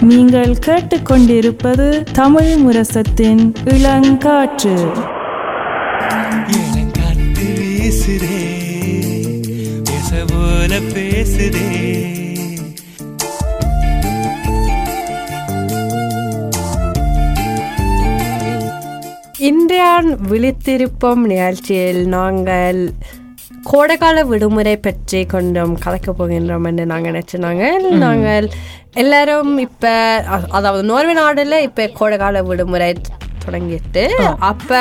நீங்கள் 0.00 0.54
கேட்டுக்கொண்டிருப்பது 0.66 2.06
தமிழ் 2.12 2.56
முரசத்தின் 2.56 3.54
இளங்காற்று. 3.64 4.76
இளங்காத்து 6.58 7.48
வீசுதே 7.58 8.38
போல 10.28 10.78
பேசுதே. 10.78 11.68
இன்றையான் 19.38 20.08
விழித்திருப்போம் 20.30 21.22
நிகழ்ச்சியில் 21.22 22.08
நாங்கள் 22.08 22.92
கோடைக்கால 23.68 24.18
விடுமுறை 24.28 24.74
பற்றி 24.84 25.18
கொஞ்சம் 25.32 25.72
கலக்க 25.84 26.10
போகின்றோம் 26.18 26.66
என்று 26.68 26.84
நாங்கள் 26.92 27.12
நினச்சினாங்க. 27.12 27.64
நாங்கள் 28.04 28.46
எல்லாரும் 29.02 29.52
இப்போ 29.64 29.92
அதாவது 30.58 30.82
நோர்வே 30.90 31.14
நாடுல 31.20 31.58
இப்போ 31.68 31.84
கோடைக்கால 31.98 32.42
விடுமுறை 32.48 32.88
தொடங்கிட்டு 33.44 34.04
அப்ப 34.50 34.80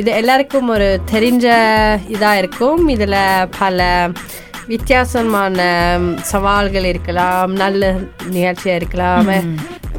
இது 0.00 0.10
எல்லாருக்கும் 0.20 0.70
ஒரு 0.74 0.88
தெரிஞ்ச 1.12 1.46
இதா 2.14 2.32
இருக்கும். 2.42 2.82
இதுல 2.96 3.16
பல 3.60 3.86
வித்தியாசமான 4.72 5.60
சவால்கள் 6.32 6.88
இருக்கலாம் 6.92 7.54
நல்ல 7.62 7.92
நிகழ்ச்சியா 8.36 8.74
இருக்கலாம். 8.80 9.30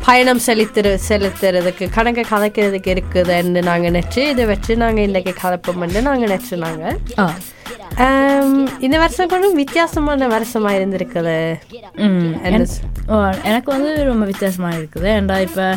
பயணம் 0.06 0.44
செலுத்துற 0.46 0.88
செலுத்துறதுக்கு 1.10 1.86
கணக்கு 1.98 2.24
கலைக்கிறதுக்கு 2.32 2.90
இருக்குதுன்னு 2.96 3.62
நாங்க 3.70 3.90
நினைச்சு 3.90 4.22
இதை 4.32 4.46
வச்சு 4.54 4.82
நாங்க 4.84 5.02
இன்னைக்கு 5.10 5.34
கலப்போம்னு 5.44 6.08
நாங்க 6.10 6.24
நினைச்சுனாங்க. 6.28 6.84
இந்த 8.80 8.98
வருஷம் 8.98 9.28
கொஞ்சம் 9.28 9.56
வித்தியாசமான 9.56 10.28
வருஷமா 10.28 10.70
இருந்திருக்குது. 10.78 11.38
எனக்கு 13.44 13.72
வந்து 13.72 14.04
ரொம்ப 14.04 14.26
வித்தியாசமாக 14.26 14.76
இருக்குது. 14.78 15.10
ஏன்டா 15.18 15.42
இப்போ 15.42 15.76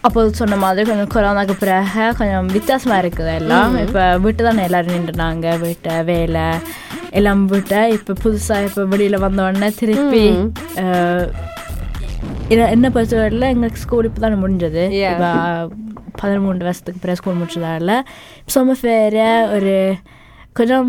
அப்போது 0.00 0.34
சொன்ன 0.34 0.56
மாதிரி 0.56 0.88
கொஞ்சம் 0.90 1.12
கொரோனாக்கு 1.14 1.52
பிறகு 1.58 2.14
கொஞ்சம் 2.18 2.46
வித்தியாசமாக 2.46 3.08
இருக்குது 3.08 3.34
எல்லாம். 3.34 3.78
இப்போ 3.86 4.18
வீட்டு 4.18 4.44
தானே 4.44 4.62
எல்லோரும் 4.62 4.94
நின்றுனாங்க. 4.94 5.58
வீட்டை 5.58 6.02
வேலை 6.02 6.46
எல்லாம் 7.10 7.46
விட்ட 7.46 7.88
இப்போ 7.88 8.12
புதுசாக 8.24 8.64
இப்போ 8.64 8.84
வெளியில் 8.84 9.18
வந்த 9.18 9.42
உடனே 9.42 9.70
திருப்பி 9.70 10.24
என்ன- 12.48 12.70
என்ன 12.70 12.90
பொறுத்தவரையில் 12.90 13.48
எங்களுக்கு 13.48 13.80
ஸ்கூல் 13.80 14.04
இப்போ 14.04 14.20
தானே 14.20 14.40
முடிஞ்சது 14.42 14.84
பதிமூணு 16.22 16.56
வருஷத்துக்கு 16.56 17.00
பிறகு 17.00 17.20
ஸ்கூல் 17.20 17.40
முடிச்சதால. 17.40 18.00
சும்மா 18.46 18.74
ஃபேர 18.82 19.16
ஒரு 19.54 19.94
கொஞ்சம் 20.58 20.88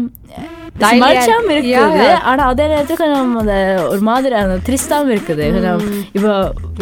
மறுச்சாம 1.01 1.49
இருக்குது. 1.55 2.07
ஆனா 2.29 2.43
அதே 2.51 2.65
நேரத்துல 2.71 2.97
கொஞ்சம் 3.01 3.35
அந்த 3.41 3.53
ஒரு 3.91 4.01
மாதிரி 4.09 4.35
அந்த 4.43 4.57
திரிஸ்தாவும் 4.67 5.13
இருக்குது. 5.15 5.45
கொஞ்சம் 5.55 5.83
இப்போ 6.17 6.33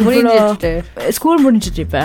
முடிஞ்சிட்டு. 0.06 0.72
ஸ்கூல் 1.18 1.42
முடிஞ்சிட்டு 1.44 1.82
இப்ப. 1.86 2.00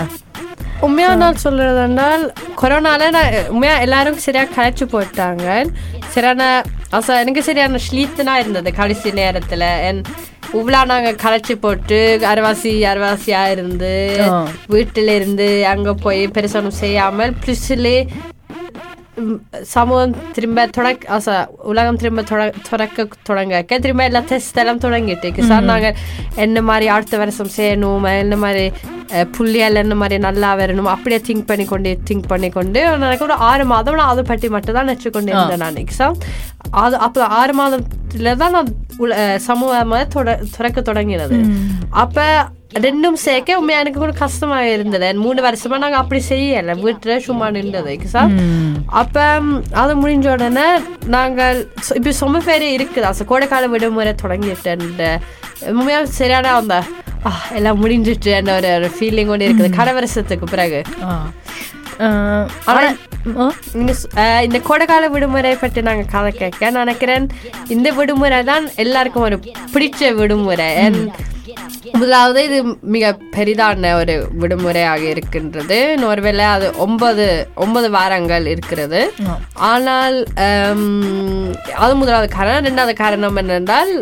உண்மையா 0.86 1.08
நான் 1.22 1.42
சொல்றதுனால் 1.44 2.22
கொரோனால 2.60 3.08
நான் 3.16 3.34
உண்மையா 3.52 3.74
எல்லாரும் 3.86 4.22
சரியா 4.26 4.44
கழிச்சு 4.56 4.86
போட்டாங்க 4.94 5.46
சரியான 6.14 6.44
அச 6.98 7.18
எனக்கு 7.22 7.42
சரியான 7.48 7.80
ஸ்லீத்தனா 7.86 8.34
இருந்தது 8.42 8.70
கடைசி 8.80 9.10
நேரத்துல. 9.20 9.64
என் 9.88 10.02
இவ்வளோ 10.58 10.78
நாங்க 10.92 11.10
களைச்சி 11.24 11.54
போட்டு 11.64 11.98
அரைவாசி 12.30 12.72
அரைவாசியா 12.92 13.42
இருந்து. 13.54 13.92
வீட்டில 14.74 15.14
இருந்து 15.18 15.48
அங்க 15.74 15.92
போய் 16.06 16.22
பெருசொன்னும் 16.36 16.80
செய்யாமல் 16.84 17.36
பிளிஸ்லே 17.42 17.96
சமூகம் 19.70 20.14
திரும்ப 20.32 20.66
தொடக்க 20.68 21.08
அச 21.16 21.26
உலகம் 21.62 21.96
திரும்ப 21.96 22.22
தொட- 22.22 22.54
தொடக்க 22.70 22.98
தொடங்க 23.22 23.54
திரும்ப 23.78 24.04
எல்லா 24.04 24.22
டெஸ்ட் 24.28 24.58
எல்லாம் 24.58 24.80
தொடங்கிட்டு 24.80 25.46
சார் 25.48 25.64
நாங்கள் 25.64 25.96
என்ன 26.36 26.62
மாதிரி 26.62 26.88
அடுத்த 26.88 27.18
வருஷம் 27.18 27.52
செய்யணும் 27.56 28.06
என்ன 28.16 28.36
மாதிரி 28.36 28.64
புள்ளியால் 29.32 29.74
என்ன 29.74 29.94
மாதிரி 29.94 30.18
நல்லா 30.18 30.54
வரணும் 30.54 30.92
அப்படியே 30.92 31.20
திங்க் 31.28 31.46
பண்ணி 31.46 31.64
கொண்டு 31.64 31.98
திங்க் 32.10 32.26
பண்ணி 32.26 32.48
கொண்டு 32.50 32.80
எனக்கு 32.98 33.24
ஒரு 33.24 33.36
ஆறு 33.46 33.64
மாதம் 33.64 33.94
நான் 33.94 34.08
அதை 34.08 34.24
பற்றி 34.24 34.48
மட்டும் 34.48 34.74
தான் 34.74 34.88
நினச்சி 34.88 35.10
கொண்டு 35.10 35.32
இருந்தேன் 35.32 35.64
நான் 35.64 35.90
சார் 35.92 36.16
அது 36.78 36.96
அப்போ 36.98 37.26
ஆறு 37.38 37.54
மாதத்துல 37.54 38.36
தான் 38.36 38.54
நான் 38.56 38.70
சமூகமாக 39.46 40.06
தொட 40.08 40.28
துறக்க 40.56 40.80
தொடங்கினது 40.82 41.38
அப்போ 41.96 42.26
ரெண்டும் 42.70 43.16
சேர்க்க 43.18 43.56
உண்மையா 43.56 43.78
எனக்கு 43.78 43.98
கூட 43.98 44.12
கஷ்டமா 44.12 44.58
இருந்தது 44.64 45.08
மூணு 45.14 45.40
வருஷமா 45.42 45.78
நாங்க 45.78 45.96
அப்படி 45.96 46.20
செய்யல 46.28 46.74
வீட்டுல 46.82 47.16
சும்மா 47.18 47.50
நின்றது 47.50 47.94
சார் 48.06 48.32
அப்ப 48.92 49.24
அது 49.72 49.94
முடிஞ்ச 49.94 50.28
உடனே 50.30 50.66
நாங்கள் 51.06 51.60
இப்ப 51.94 52.14
சொம 52.20 52.42
பேரு 52.44 52.68
இருக்குது 52.72 53.26
கோடைக்கால 53.26 53.68
விடுமுறை 53.68 54.14
தொடங்கிட்டேன் 54.22 55.20
உண்மையா 55.66 56.04
சரியான 56.04 56.52
அந்த 56.52 56.82
எல்லாம் 57.54 57.80
முடிஞ்சிட்டு 57.82 58.52
ஒரு 58.52 58.68
ஒரு 58.74 58.90
ஃபீலிங் 58.98 59.26
ஒன்று 59.26 59.46
இருக்குது 59.46 59.76
கடை 59.76 59.92
வருஷத்துக்கு 59.92 60.46
பிறகு 60.46 60.80
இந்த 64.42 64.58
கோடைக்கால 64.68 65.08
விடுமுறை 65.10 65.50
பற்றி 65.54 65.80
நாங்க 65.82 66.04
கதை 66.12 66.30
கேட்க 66.32 66.70
நான் 66.70 66.84
நினைக்கிறேன் 66.84 67.26
இந்த 67.68 67.90
விடுமுறை 67.90 68.44
தான் 68.44 68.66
எல்லாருக்கும் 68.76 69.22
ஒரு 69.22 69.38
பிடிச்ச 69.74 70.14
விடுமுறை 70.14 70.70
முதலாவது 72.00 72.40
இது 72.48 72.58
மிக 72.94 73.12
பெரிதான 73.36 73.92
ஒரு 74.00 74.14
விடுமுறையாக 74.42 75.02
இருக்கின்றது. 75.14 75.78
நோர்வேல 76.02 76.46
அது 76.56 76.66
ஒன்பது 76.86 77.26
ஒன்பது 77.64 77.90
வாரங்கள் 77.98 78.46
இருக்கிறது. 78.54 79.02
ஆனால் 79.72 80.16
அது 81.84 81.92
முதலாவது 82.02 82.28
காரணம். 82.38 82.66
ரெண்டாவது 82.70 82.94
காரணம் 83.04 83.38
என்னென்றால் 83.42 83.92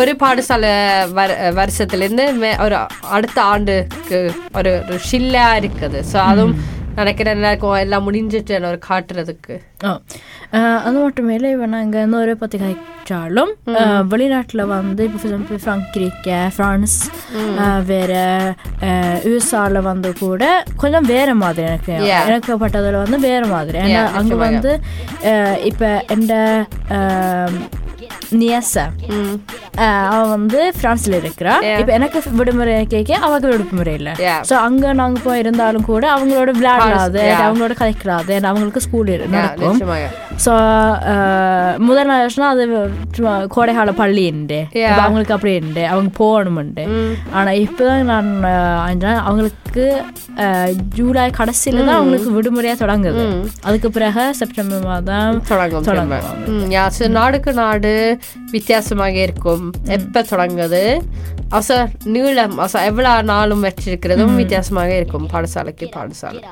ஒரு 0.00 0.12
பாடசாலை 0.20 0.74
வர 1.16 1.30
வருஷத்துலேருந்து 1.60 2.26
ஒரு 2.66 2.76
அடுத்த 3.16 3.38
ஆண்டுக்கு 3.52 4.18
ஒரு 4.58 4.72
ஒரு 4.90 5.00
ஷில்லா 5.08 5.48
இருக்குது. 5.60 5.98
ஸோ 6.12 6.18
அதுவும் 6.30 6.54
நினைக்கிறேன் 7.02 7.36
எல்லாருக்கும் 7.38 7.80
எல்லாம் 7.84 8.06
முடிஞ்சிட்டு 8.06 8.54
ஒரு 8.70 8.78
காட்டுறதுக்கு. 8.88 9.54
அது 10.86 10.96
மட்டும் 11.04 11.30
இல்லை 11.36 11.50
இப்போ 11.54 11.66
நாங்கள் 11.74 12.04
இன்னொரு 12.06 12.32
பற்றி 12.40 12.56
கழிச்சாலும் 12.62 13.52
வெளிநாட்டில் 14.12 14.62
வந்து 14.74 15.02
இப்போ 15.08 15.58
ஃப்ராங்கிரிக்க 15.64 16.38
ஃப்ரான்ஸ் 16.56 16.96
வேற 17.92 18.12
யூஎஸ்ஆவில் 19.28 19.86
வந்து 19.90 20.10
கூட 20.24 20.44
கொஞ்சம் 20.82 21.08
வேற 21.14 21.28
மாதிரி 21.42 21.66
எனக்கு. 21.70 21.96
எனக்கு 22.24 22.58
பட்டதில் 22.64 23.02
வந்து 23.04 23.20
வேற 23.28 23.42
மாதிரி. 23.54 23.78
ஏன்னா 23.86 24.04
அங்கே. 24.20 24.38
வந்து 24.46 24.72
இப்போ 25.70 25.90
எந்த 26.16 26.34
நியச 28.42 28.74
அவன் 30.12 30.32
வந்து 30.34 30.58
பிரான்ஸ்ல 30.80 31.14
இருக்கிறா. 31.20 31.54
இப்போ 31.80 31.92
எனக்கு 31.98 32.18
விடுமுறை 32.38 32.74
கேட்க 32.94 33.18
அவருக்கு 33.26 33.52
விடுமுறை 33.52 33.94
இல்லை. 34.00 34.12
ஸோ 34.48 34.54
அங்கே 34.66 34.88
நாங்கள் 35.00 35.24
போய் 35.26 35.42
இருந்தாலும் 35.44 35.86
கூட 35.90 36.04
அவங்களோட 36.14 36.50
விளையாடாது. 36.58 37.22
அவங்களோட 37.46 37.74
கதைக்கிறாது 37.80 38.34
அவங்களுக்கு 38.50 38.84
ஸ்கூல் 38.86 39.12
நடக்கும் 39.36 39.80
ஸோ 40.44 40.52
முதல் 41.88 42.08
நாள் 42.10 42.22
வருஷம்னா 42.24 42.50
அது 42.54 42.64
கோடைகால 43.56 43.90
பள்ளி 44.02 44.24
உண்டு 44.34 44.60
அவங்களுக்கு 45.04 45.34
அப்படி 45.36 45.54
உண்டு 45.62 45.84
அவங்க 45.94 46.10
போகணுமுண்டு 46.22 46.84
ஆனால் 47.38 47.60
இப்போதான் 47.66 48.10
நான் 48.12 48.30
அவங்களுக்கு 49.28 49.84
ஜூலை 50.98 51.24
கடைசியில 51.38 51.84
தான் 51.88 51.98
அவங்களுக்கு 51.98 52.30
விடுமுறையா 52.36 52.74
தொடங்குது 52.82 53.24
அதுக்கு 53.66 53.88
பிறகு 53.96 54.24
செப்டம்பர் 54.40 54.86
மாதம் 54.90 55.42
தொடங்கும் 55.50 57.12
நாடுக்கு 57.18 57.52
நாடு 57.62 57.94
வித்தியாசமாக 58.52 59.16
இருக்கும். 59.26 59.64
எப்ப 59.96 60.24
தொடங்குது? 60.32 60.82
அச 61.58 61.68
நீளம் 62.14 62.56
அச 62.64 62.82
எவ்வளவு 62.90 63.22
நாளும் 63.30 63.64
வச்சிருக்கிறதும் 63.64 64.34
வித்தியாசமாக 64.40 64.92
இருக்கும். 65.00 65.26
பாடசாலைக்கு 65.32 65.88
பாடசாலை. 65.96 66.42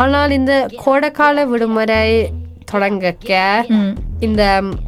ஆனால் 0.00 0.36
இந்த 0.38 0.52
கோடைக்கால 0.84 1.46
விடுமுறை 1.52 2.02
தொடங்கக்க 2.72 3.32
இந்த 4.26 4.42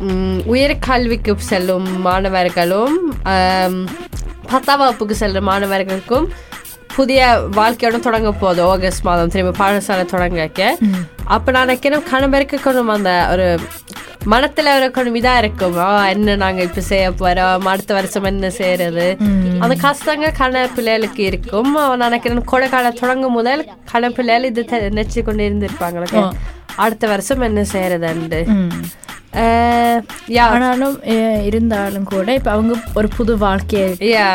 ம், 0.07 0.39
உயர்கல்விக்கு 0.53 1.33
செல்லும் 1.51 1.89
மாணவர்களும் 2.07 2.97
பத்தாம் 4.53 4.81
வகுப்புக்கு 4.81 5.16
செல்லும் 5.23 5.49
மாணவர்களுக்கும் 5.51 6.27
புதிய 6.97 7.21
வாழ்க்கையோட 7.59 7.99
தொடங்க 8.07 8.31
போகுது. 8.41 8.63
ஆகஸ்ட் 8.73 9.05
மாதம் 9.09 9.33
திரும்ப 9.34 9.53
பாடசாலை 9.61 10.05
தொடங்கக்க. 10.15 10.61
அப்ப 11.34 11.53
நான் 11.55 11.66
நினைக்கிறேன் 11.66 12.09
கணவருக்கு 12.11 12.57
கொஞ்சம் 12.65 12.93
அந்த 12.97 13.13
ஒரு 13.33 13.47
மனத்துல 14.33 14.72
ஒரு 14.78 14.87
கொஞ்சம் 14.91 15.15
இதா 15.15 15.33
இருக்கும் 15.39 15.77
என்ன 16.13 16.34
நாங்க 16.43 16.61
இப்ப 16.63 16.81
செய்ய 16.89 17.07
போறோம்? 17.11 17.67
அடுத்த 17.72 17.95
வருஷம் 17.95 18.28
என்ன 18.31 18.51
செய்யறது 18.59 19.07
அந்த 19.63 19.75
கஷ்டங்க 19.84 20.31
கண 20.41 20.65
பிள்ளைகளுக்கு 20.75 21.22
இருக்கும். 21.31 21.72
நினைக்கிறேன் 22.05 22.51
கோடைக்கால 22.53 22.93
தொடங்கும் 23.01 23.37
முதல் 23.39 23.63
கண 23.93 24.11
பிள்ளைகள் 24.19 24.49
இது 24.51 24.65
நினைச்சு 24.91 25.22
கொண்டு 25.28 25.49
இருந்திருப்பாங்க. 25.49 26.25
அடுத்த 26.77 27.07
வருஷம் 27.07 27.41
என்ன 27.41 27.65
செய்யறதுண்டு 27.72 28.41
ஆனாலும் 30.47 30.97
இருந்தாலும் 31.44 32.04
கூட 32.04 32.32
இப்ப 32.32 32.50
அவங்க 32.50 32.74
ஒரு 32.94 33.09
புது 33.16 33.38
வாழ்க்கையை 33.38 33.91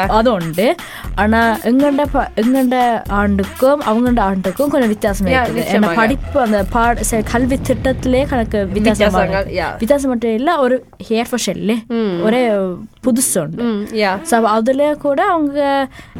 அது 0.09 0.33
உண்டு 0.33 0.67
ஆனா 1.15 1.57
எங்கண்ட 1.63 2.03
எங்கண்ட 2.35 2.77
ஆண்டுக்கும் 3.13 3.81
அவங்கண்ட 3.89 4.21
ஆண்டுக்கும் 4.25 4.71
கொஞ்சம் 4.73 4.87
வித்தியாசம் 4.87 5.27
இருக்குது 5.27 5.65
ஏன்னா. 5.75 5.93
படிப்பு 5.93 6.41
அந்த 6.41 6.63
பாட 6.69 7.01
கல்வி 7.31 7.59
திட்டத்திலே 7.67 8.27
கணக்கு 8.27 8.65
வித்தியாசம் 8.67 9.05
வித்தியாசங்கள், 9.07 9.47
yeah. 9.55 9.71
வித்தியாசம் 9.77 10.09
மட்டும் 10.09 10.33
இல்ல 10.33 10.57
ஒரு 10.57 10.77
ஹேர் 11.09 11.31
ஃபஷன்ல 11.31 11.75
ஒரே 12.21 12.41
புதுசு 13.05 13.39
உண்டு 13.39 13.65
ஸோ 14.29 14.41
அதில் 14.53 14.97
கூட 14.97 15.25
அவங்க 15.25 15.59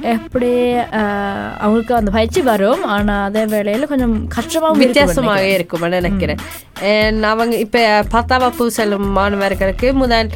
எப்படி 0.07 0.51
அவங்களுக்கு 1.59 1.95
அந்த 1.95 2.11
பயிற்சி 2.11 2.41
வரும் 2.41 2.83
ஆனா 2.87 3.23
அதே 3.23 3.43
வேளையில 3.45 3.85
கொஞ்சம் 3.85 4.15
இருக்கும் 4.27 4.83
வித்தியாசமாக 4.83 5.47
இருக்கும் 5.49 5.89
நினைக்கிறேன் 5.89 6.41
அவங்க 7.25 7.55
இப்ப 7.57 7.79
பத்தாம் 8.09 8.43
வகுப்பு 8.65 8.81
செல்லும் 8.81 9.09
மாணவர்களுக்கு 9.17 9.87
முதல் 10.01 10.29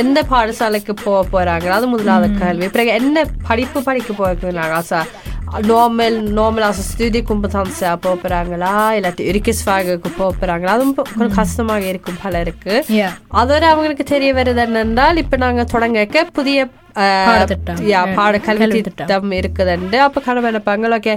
எந்த 0.00 0.18
பாடசாலைக்கு 0.32 0.92
போக 1.06 1.20
போறாங்க? 1.32 1.66
அது 1.76 1.86
முதலாவது 1.92 2.28
கல்வி. 2.42 2.66
பிறகு 2.74 2.90
என்ன 3.00 3.24
படிப்பு 3.48 3.78
படிக்க 3.88 4.10
போகிறாங்க 4.18 4.74
ஆசா 4.80 5.00
நார்மல் 5.70 6.16
நார்மல் 6.36 6.66
ஆசை 6.68 6.82
ஸ்டூடிய 6.90 7.22
கும்பதான்ஸா 7.30 7.90
போக 8.04 8.14
போறாங்களா? 8.22 8.70
இல்லாட்டி 8.98 9.22
yrkesfagக்கு 9.32 10.10
போக 10.20 10.30
போறாங்களா? 10.40 10.72
அதுவும் 10.76 10.94
கொஞ்சம் 10.94 11.36
கஷ்டமாக 11.40 11.90
இருக்கும் 11.92 12.20
பலருக்கு. 12.22 12.76
அதோட 13.40 13.64
அவங்களுக்கு 13.72 14.06
தெரிய 14.14 14.30
வருது 14.38 14.62
என்னென்றால் 14.68 15.20
இப்ப 15.24 15.42
நாங்க 15.44 15.64
தொடங்க 15.74 16.06
புதிய. 16.38 16.68
யா 17.86 18.00
பாட 18.14 18.38
கல்வி 18.38 18.80
திட்டம் 18.82 19.32
இருக்குதுண்டு 19.32 19.98
அப்ப 19.98 20.22
கனவு 20.24 20.50
நினைப்பாங்க 20.50 20.90
ஓகே 20.98 21.14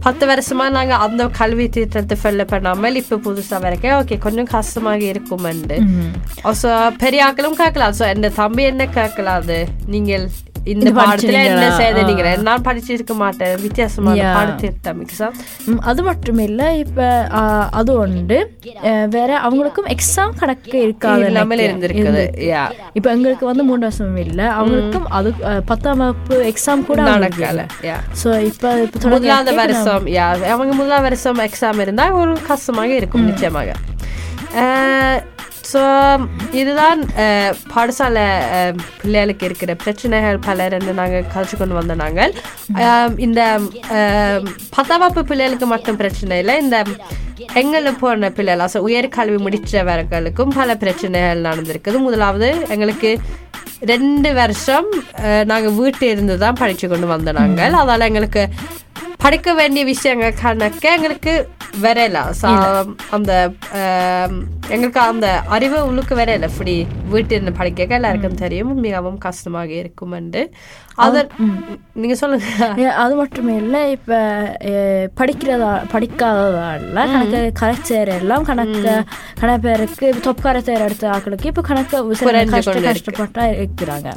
பத்து 0.00 0.24
வருஷமா 0.26 0.64
நாங்க 0.70 0.94
அந்த 0.96 1.28
கல்வி 1.38 1.66
திட்டத்தை 1.68 2.16
ஃபில் 2.22 2.44
பண்ணாமல் 2.44 2.94
இப்ப 2.94 3.20
புதுசா 3.26 3.58
வரைக்கும் 3.60 3.96
ஓகே 4.00 4.18
கொஞ்சம் 4.18 4.50
கஷ்டமாக 4.54 5.10
இருக்குமெண்டு 5.12 5.78
ஸோ 6.62 6.70
பெரிய 6.98 7.22
ஆக்களும் 7.26 7.60
கேட்கலாம் 7.62 7.96
ஸோ 8.00 8.06
என் 8.06 8.28
தம்பி 8.34 8.64
என்ன 8.64 8.86
கேட்கலாம் 8.98 9.40
அது 9.42 9.58
நீங்கள் 9.86 10.26
இந்த 10.64 10.90
பாடத்துல 10.92 11.38
என்ன? 11.44 11.64
செய்தீங்க 11.78 12.42
நான் 12.42 12.62
படிச்சிருக்க 12.62 13.14
மாட்டேன். 13.14 13.60
வித்தியாசமான 13.60 14.20
because 14.98 15.22
ம், 15.66 15.80
அது 15.82 16.02
மட்டும் 16.02 16.38
இல்ல 16.38 16.74
இப்ப 16.74 17.00
அது 17.72 17.92
உண்டு. 17.94 18.38
வேற 19.08 19.40
அவங்களுக்கும் 19.44 19.88
எக்ஸாம் 19.88 20.34
கணக்கு 20.38 20.82
இருக்காது 20.82 21.24
எனக்கு. 21.30 21.66
இருந்திருக்குது. 21.66 22.24
இப்ப 22.92 23.10
எங்களுக்கு 23.10 23.46
வந்து 23.46 23.64
மூணு 23.64 23.80
வருஷம் 23.80 24.16
இல்ல. 24.16 24.40
அவங்களுக்கும் 24.58 25.08
அது 25.10 25.32
பத்தாம் 25.66 25.98
வகுப்பு 25.98 26.52
எக்ஸாம் 26.52 26.86
கூட 26.86 27.00
நடக்கல. 27.10 27.64
யா 27.82 27.98
ஸோ 28.22 28.40
இப்ப 28.42 28.72
முதலாவது 29.08 29.54
வருஷம் 29.54 30.06
அவங்க 30.52 30.74
முதலாவது 30.74 31.02
வருஷம் 31.02 31.40
எக்ஸாம் 31.40 31.80
இருந்தா 31.80 32.12
ஒரு 32.14 32.36
கஷ்டமாக 32.46 32.94
இருக்கும் 32.94 33.24
நிச்சயமாக. 33.24 33.72
ஸோ 35.70 35.82
இதுதான் 36.52 37.00
பாடசாலை 37.70 38.24
பிள்ளைகளுக்கு 38.98 39.44
இருக்கிற 39.46 39.72
பிரச்சனைகள் 39.76 40.38
பலர்ன்னு 40.46 40.92
நாங்கள் 40.98 41.30
கழிச்சு 41.32 41.56
கொண்டு 41.56 41.78
வந்த 41.78 41.94
நாங்கள் 42.02 42.32
இந்த 43.18 43.40
வகுப்பு 44.94 45.22
பிள்ளைகளுக்கு 45.30 45.66
மட்டும் 45.66 45.96
பிரச்சனை 45.96 46.38
இல்லை. 46.42 46.56
இந்த 46.62 46.76
எங்களை 47.60 47.92
போன 47.96 48.30
பிள்ளைகள் 48.30 48.64
also 48.64 48.80
உயர்கல்வி 48.86 49.38
முடிச்சவர்களுக்கும் 49.44 50.54
பல 50.58 50.76
பிரச்சனைகள் 50.76 51.46
நடந்திருக்குது. 51.48 51.98
முதலாவது 52.06 52.46
எங்களுக்கு 52.70 53.10
ரெண்டு 53.90 54.30
வருஷம் 54.34 54.88
அஹ், 55.22 55.44
நாங்க 55.46 55.68
வீட்டு 55.78 56.06
இருந்து 56.10 56.36
தான் 56.38 56.60
படிச்சு 56.60 56.86
கொண்டு 56.88 57.08
வந்த 57.08 57.32
நாங்கள் 57.38 57.78
அதால 57.80 58.06
எங்களுக்கு 58.10 58.42
படிக்க 59.24 59.54
வேண்டிய 59.60 59.82
விஷயங்கள் 59.84 60.40
கணக்க 60.42 60.84
எங்களுக்கு 60.96 61.34
வரல 61.84 62.18
அந்த 63.16 63.32
எங்களுக்கு 64.74 65.00
அந்த 65.00 65.28
அறிவு 65.56 65.78
உள்ளுக்கு 65.86 66.14
வரல 66.16 66.48
இப்படி 66.50 66.74
வீட்டு 67.12 67.32
இருந்து 67.34 67.52
படிக்க 67.52 67.96
எல்லாருக்கும் 67.98 68.42
தெரியும். 68.42 68.74
மிகவும் 68.86 69.18
கஷ்டமாக 69.24 69.72
இருக்கும் 69.82 70.12
அது 71.04 71.20
நீங்க 72.00 72.14
சொல்லுங்க. 72.20 72.90
அது 73.04 73.14
மட்டும் 73.20 73.48
இல்ல 73.56 73.76
இப்ப 73.94 74.18
படிக்கிறதா 75.20 75.70
படிக்காததால 75.94 77.06
கணக்கு 77.14 77.40
கரைச்சேர் 77.60 78.10
எல்லாம் 78.18 78.46
கணக்கு 78.50 78.92
கணக்கு 79.40 79.64
பேருக்கு 79.66 80.06
தொப்கார 80.26 80.62
தேர் 80.68 80.84
எடுத்த 80.86 81.10
ஆக்களுக்கு 81.14 81.50
இப்ப 81.52 81.64
கணக்கு. 81.70 81.96
கஷ்டப்பட்டா 82.86 83.46
இருக்கிறாங்க. 83.62 84.08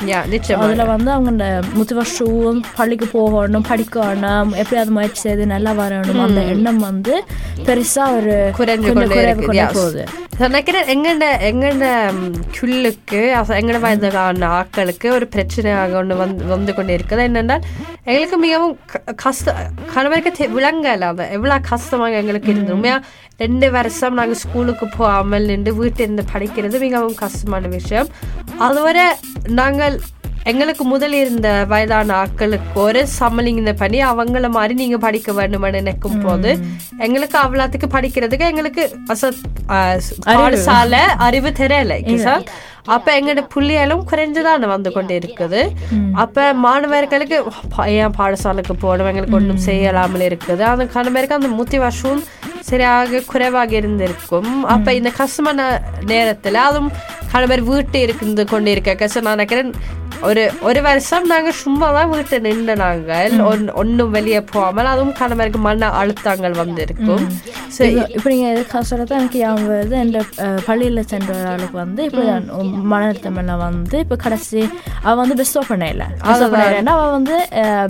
அதுல 0.64 0.86
வந்து 0.94 1.12
அவங்க 1.12 1.32
இந்த 1.36 1.48
முத்துவர்ஷம் 1.80 2.62
பள்ளிக்கு 2.76 3.10
போகணும் 3.18 3.68
படிக்கணும் 3.72 4.54
எப்படியாவது 4.62 4.96
முயற்சி 4.98 5.22
செய்து 5.28 5.46
நல்லா 5.56 5.74
வரணும். 5.82 6.24
அந்த 6.28 6.44
எண்ணம் 6.54 6.82
வந்து 6.90 7.16
பெருசா 7.68 8.06
ஒரு 8.20 8.36
குறைஞ்சு 8.60 8.94
கொண்டே. 8.94 9.66
போகுது. 9.80 10.06
நினைக்கிறேன் 10.44 10.90
எங்கட 10.94 11.28
எங்கட 11.50 11.86
குள்ளுக்கு 12.56 13.22
எங்கட 13.60 13.78
வயதான 13.86 14.50
ஆட்களுக்கு 14.58 15.08
ஒரு 15.18 15.26
பிரச்சனையாக 15.36 15.98
ஒன்று 16.02 16.16
வந்து 16.22 16.44
வந்து 16.52 16.72
கொண்டு 16.78 16.98
இருக்குது. 16.98 17.26
என்னென்றால் 17.30 17.64
எங்களுக்கு 18.10 18.38
மிகவும் 18.44 18.76
கஷ்ட 19.24 19.56
கணவருக்கு 19.94 20.50
விளங்கல 20.58 21.08
அது. 21.14 21.26
எவ்வளோ 21.38 21.58
கஷ்டமாக 21.72 22.20
எங்களுக்கு 22.22 22.52
இருந்தது. 22.54 22.94
ரெண்டு 23.44 23.68
வருஷம் 23.78 24.16
நாங்கள் 24.20 24.42
ஸ்கூலுக்கு 24.44 24.86
போகாமல் 25.00 25.50
நின்று 25.52 25.72
வீட்டில் 25.80 26.06
இருந்து 26.06 26.24
படிக்கிறது 26.34 26.78
மிகவும் 26.86 27.18
கஷ்டமான 27.24 27.68
விஷயம். 27.78 28.08
அதுவரை 28.68 29.08
நாங்கள் 29.60 29.98
எங்களுக்கு 30.52 30.84
முதல் 30.84 31.14
இருந்த 31.14 31.66
வயதான 31.68 32.16
ஆட்களுக்கு 32.24 32.78
ஒரு 32.86 33.08
சம்மலிங்க 33.20 33.74
பண்ணி 33.82 34.00
அவங்கள 34.04 34.50
மாதிரி 34.50 34.74
நீங்க 34.74 34.98
படிக்க 34.98 35.32
வேண்டும்னு 35.32 35.72
நினைக்கும் 35.72 36.22
போது 36.22 36.50
எங்களுக்கு 36.98 37.38
அவ்வளோத்துக்கு 37.44 37.88
படிக்கிறதுக்கு 37.96 38.50
எங்களுக்கு 38.52 38.84
பாடசாலை 40.26 41.04
அறிவு 41.28 41.50
தெரியல 41.62 42.18
சார்? 42.26 42.44
அப்ப 42.96 43.08
எங்களோட 43.20 43.42
புள்ளிகளும் 43.56 44.04
குறைஞ்சுதான் 44.12 44.66
வந்து 44.74 44.92
கொண்டு 44.92 45.14
இருக்குது 45.20 45.62
அப்ப 46.14 46.54
மாணவர்களுக்கு 46.66 47.38
ஏன் 48.02 48.16
பாடசாலைக்கு 48.20 48.76
போகணும் 48.80 49.10
எங்களுக்கு 49.12 49.38
ஒன்றும் 49.40 49.66
செய்யலாமல் 49.66 50.26
இருக்குது. 50.30 50.64
அந்த 50.72 50.86
கணவருக்கு 50.96 51.40
அந்த 51.40 51.52
முத்தி 51.60 51.78
வருஷம் 51.78 52.24
சரியாக 52.70 53.22
குறைவாக 53.32 53.76
இருந்திருக்கும். 53.76 54.64
அப்ப 54.64 54.94
இந்த 54.94 55.10
கஷ்டமான 55.20 55.68
நேரத்துல 56.12 56.64
அதுவும் 56.70 56.92
கணவர் 57.32 57.64
வீட்டு 57.70 58.02
இருந்து 58.02 58.46
கொண்டு 58.46 58.72
இருக்க 58.72 59.10
நான் 59.16 59.36
நினைக்கிறேன் 59.36 59.72
ஒரு 60.22 60.52
ஒரு 60.62 60.82
வருஷம் 60.82 61.26
நாங்க 61.26 61.52
சும்மா 61.52 61.92
தான் 61.92 62.10
வீட்டை 62.10 62.40
நின்று 62.40 62.76
நாங்கள் 62.76 63.32
ஒன்- 63.32 63.74
ஒண்ணும் 63.74 64.12
வெளியே 64.12 64.42
போகாமல் 64.42 64.86
அதுவும் 64.86 65.14
கணவருக்கு 65.14 65.60
மன 65.60 65.90
அழுத்தங்கள் 65.90 66.52
வந்திருக்கும். 66.52 67.28
So, 67.70 67.88
இப்ப- 67.88 68.10
இப்ப 68.10 68.30
நீங்க 68.30 68.64
சொல்றது 68.82 69.16
எனக்கு 69.16 69.40
ஞாபகம் 69.40 69.70
வருது. 69.70 69.96
அஹ், 70.38 70.60
பள்ளியில 70.68 71.00
சென்ற 71.00 71.50
ஆளுக்கு 71.50 71.78
வந்து 71.78 72.04
இப்ப 72.04 72.22
மன 72.84 73.06
அழுத்தம் 73.06 73.36
எல்லாம் 73.36 73.58
வந்து 73.58 74.00
இப்ப 74.00 74.16
கடைசி 74.16 74.70
அவ 75.02 75.16
வந்து 75.16 75.36
பெஸ்ட் 75.36 75.68
பண்ண 75.68 75.90
இல்ல. 75.90 76.08
பெஸ்ட் 76.24 76.42
பண்ண 76.52 76.92
அவ 76.92 77.12
வந்து 77.12 77.36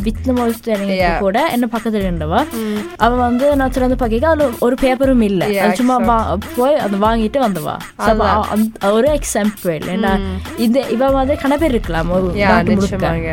வித் 0.03 0.29
மோஸ்ட் 0.29 0.69
கூட 1.19 1.45
என்ன 1.51 1.67
பக்கத்துல 1.71 2.05
இருந்தவா 2.05 2.45
அவ 2.97 3.15
வந்து 3.15 3.55
நான் 3.55 3.71
திறந்து 3.71 3.95
பார்க்க 3.95 4.27
அதுல 4.27 4.49
ஒரு 4.59 4.75
பேப்பரும் 4.81 5.21
இல்ல. 5.21 5.45
சும்மா 5.73 5.95
போய் 6.55 6.75
அதை 6.75 6.99
வாங்கிட்டு 6.99 7.39
வந்தவா. 7.39 7.75
ஒரு 8.91 9.07
எக்ஸாம்பிள் 9.11 9.81
ஏன்னா 9.93 10.11
இது 10.57 10.89
இவ 10.89 11.09
வந்து 11.09 11.37
கணவர் 11.37 11.69
இருக்கலாம். 11.69 12.15
ஒரு 12.17 12.27
யா. 12.41 12.51
நிச்சயமாங்க. 12.69 13.31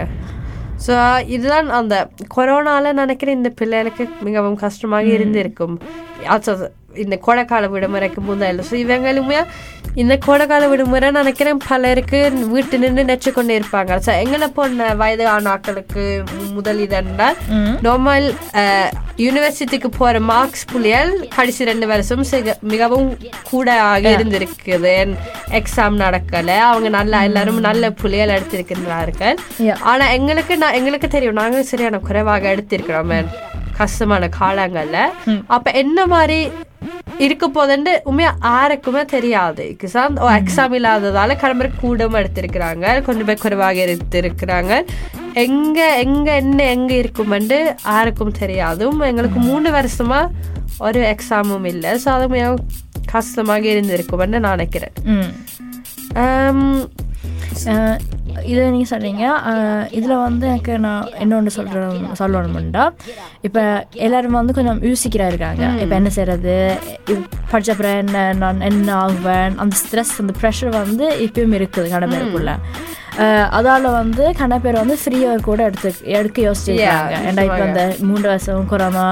ஸோ 0.86 0.94
இதுதான் 1.26 1.68
அந்த 1.80 1.96
கொரோனால 2.36 2.92
நினைக்கிறேன் 2.92 3.36
இந்த 3.36 3.50
பிள்ளைகளுக்கு 3.60 4.04
மிகவும் 4.20 4.56
கஷ்டமாக 4.56 5.12
இருந்திருக்கும். 5.16 5.76
இந்த 7.02 7.18
கோடைக்கால 7.26 7.70
விடுமுறைக்கு 7.74 8.20
முதல் 8.30 8.60
ஸோ 8.68 8.74
இவங்களுமே 8.84 9.40
இந்த 10.02 10.14
கோடைக்கால 10.26 10.68
விடுமுறை 10.70 11.08
நினைக்கிறேன் 11.18 11.60
பலருக்கு 11.68 12.20
வீட்டு 12.54 12.80
நின்று 12.84 13.02
நெச்சு 13.10 13.30
கொண்டு 13.36 13.58
இருப்பாங்க 13.58 13.98
ஸோ 14.06 14.12
எங்களை 14.22 14.48
போன 14.56 14.88
வயதான 15.02 15.50
ஆட்களுக்கு 15.54 16.04
முதல் 16.56 16.80
இதென்றால் 16.86 17.36
நார்மல் 17.86 18.26
யூனிவர்சிட்டிக்கு 19.24 19.88
போற 19.98 20.20
மார்க்ஸ் 20.30 20.64
புள்ளியல் 20.72 21.12
கடைசி 21.36 21.68
ரெண்டு 21.70 21.86
வருஷம் 21.92 22.22
மிகவும் 22.72 23.08
கூட 23.50 23.68
ஆக 23.90 24.10
இருந்திருக்குது. 24.14 24.94
எக்ஸாம் 25.58 25.96
நடக்கல. 26.04 26.50
அவங்க 26.70 26.88
நல்லா 26.98 27.18
எல்லாரும் 27.28 27.60
நல்ல 27.68 27.90
புள்ளியல் 28.00 28.34
எடுத்திருக்கிறார்கள். 28.36 29.36
Yeah. 29.68 29.78
ஆனா 29.90 30.04
எங்களுக்கு 30.18 30.56
நான் 30.62 30.78
எங்களுக்கு 30.78 31.08
தெரியும் 31.16 31.40
நாங்க 31.40 31.62
சரியான 31.70 32.00
குறைவாக 32.08 32.54
எடுத்திருக்கிறோம். 32.54 33.14
கஷ்டமான 33.78 34.24
காலங்கள்ல. 34.40 34.98
அப்ப 35.56 35.70
என்ன 35.82 36.06
மாதிரி 36.14 36.38
இருக்க 37.24 37.44
போதுன்னு 37.56 37.92
உண்மையா 38.10 38.30
யாருக்குமே 38.46 39.02
தெரியாது. 39.14 39.64
கிசான் 39.80 40.16
எக்ஸாம் 40.38 40.74
இல்லாததால 40.78 41.36
கிளம்புற 41.42 41.68
கூடவும் 41.82 42.18
எடுத்திருக்கிறாங்க. 42.20 42.86
கொஞ்சம் 43.06 43.28
பேர் 43.28 43.42
குறைவாக 43.44 43.84
எடுத்திருக்கிறாங்க. 43.86 44.72
எங்க 45.44 45.78
எங்க 46.04 46.28
என்ன 46.42 46.66
எங்க 46.76 46.92
இருக்குமென்று 47.02 47.60
யாருக்கும் 47.92 48.38
தெரியாதும். 48.42 48.98
எங்களுக்கு 49.10 49.40
மூணு 49.50 49.70
வருஷமா 49.78 50.20
ஒரு 50.86 51.00
எக்ஸாமும் 51.14 51.68
இல்லை. 51.72 51.92
ஸோ 52.04 52.08
அது 52.16 52.26
மிகவும் 52.36 52.64
கஷ்டமாக 53.14 53.66
இருந்திருக்குமென்னு 53.74 54.42
நான் 54.44 54.56
நினைக்கிறேன். 54.58 54.94
இதை 58.50 58.62
நீங்கள் 58.74 58.90
சொன்னீங்க 58.92 59.24
இதில் 59.98 60.22
வந்து 60.24 60.44
எனக்கு 60.52 60.74
நான் 60.86 61.10
இன்னொன்று 61.24 61.50
சொல்கிறேன் 61.56 62.00
சொல்லணும்டா. 62.20 62.84
இப்போ 63.48 63.62
எல்லாரும் 64.06 64.38
வந்து 64.40 64.56
கொஞ்சம் 64.58 64.80
யோசிக்கிறா 64.90 65.26
இருக்காங்க. 65.32 65.64
இப்போ 65.82 65.94
என்ன 66.00 66.12
செய்கிறது 66.16 66.56
படிச்ச 67.52 67.70
அப்புறம் 67.74 67.98
என்ன 68.04 68.26
நான் 68.42 68.66
என்ன 68.70 68.90
ஆகுவேன் 69.04 69.56
அந்த 69.64 69.76
ஸ்ட்ரெஸ் 69.82 70.14
அந்த 70.24 70.34
ப்ரெஷர் 70.40 70.72
வந்து 70.82 71.06
இப்பயும் 71.26 71.56
இருக்குது 71.60 71.92
கடமைக்குள்ள 71.94 72.52
அதால் 73.56 73.94
வந்து 74.00 74.24
கன 74.38 74.56
பேர் 74.62 74.82
வந்து 74.82 74.96
ஃப்ரீ 75.02 75.18
ஒர்க் 75.30 75.48
கூட 75.50 75.60
எடுத்து 75.68 75.90
எடுக்க 76.18 76.38
யோசிச்சிருக்காங்க. 76.48 77.18
ஏன்னா 77.28 77.42
இப்போ 77.48 77.64
இந்த 77.70 77.84
மூன்று 78.08 78.26
வருஷம் 78.32 78.70
கொரோனா 78.72 79.04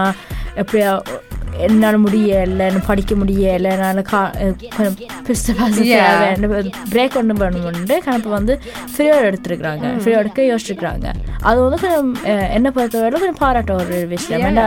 எப்படியா 0.62 0.90
என்னால் 1.66 1.98
முடியலை 2.04 2.66
படிக்க 2.88 3.14
முடியலை 3.20 3.70
என்னால் 3.76 4.02
கா 4.10 4.20
கொஞ்சம். 4.76 4.96
பிரேக் 6.94 7.18
ஒன்று 7.20 7.34
பண்ணணும்னு 7.42 7.96
கணப்பு 8.08 8.30
வந்து 8.38 8.56
ஃப்ரீயாக 8.94 9.28
எடுத்துருக்குறாங்க. 9.28 9.86
ஃப்ரீயாக 10.00 10.22
எடுக்க 10.24 10.42
யோசிச்சுருக்குறாங்க. 10.50 11.08
அது 11.50 11.58
வந்து 11.64 11.80
கொஞ்சம் 11.84 12.12
என்னை 12.56 12.72
பொறுத்தவரை 12.76 13.16
கொஞ்சம் 13.22 13.40
பாராட்ட 13.44 13.74
ஒரு 13.84 13.96
விஷயம். 14.16 14.44
ஏன்னா 14.50 14.66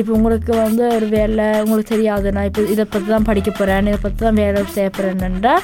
இப்போ 0.00 0.10
உங்களுக்கு 0.16 0.52
வந்து 0.62 0.84
ஒரு 0.94 1.06
வேலை 1.14 1.44
உங்களுக்கு 1.64 1.92
தெரியாது. 1.92 2.26
நான் 2.36 2.48
இப்போ 2.48 2.62
இதை 2.74 2.84
பற்றி 2.92 3.08
தான் 3.12 3.26
படிக்க 3.28 3.50
போகிறேன் 3.50 3.90
இதை 3.90 3.98
பற்றி 4.04 4.18
தான் 4.24 4.40
வேலை 4.42 4.62
செய்ய 4.76 4.88
போகிறேன்னுன்றா 4.96 5.54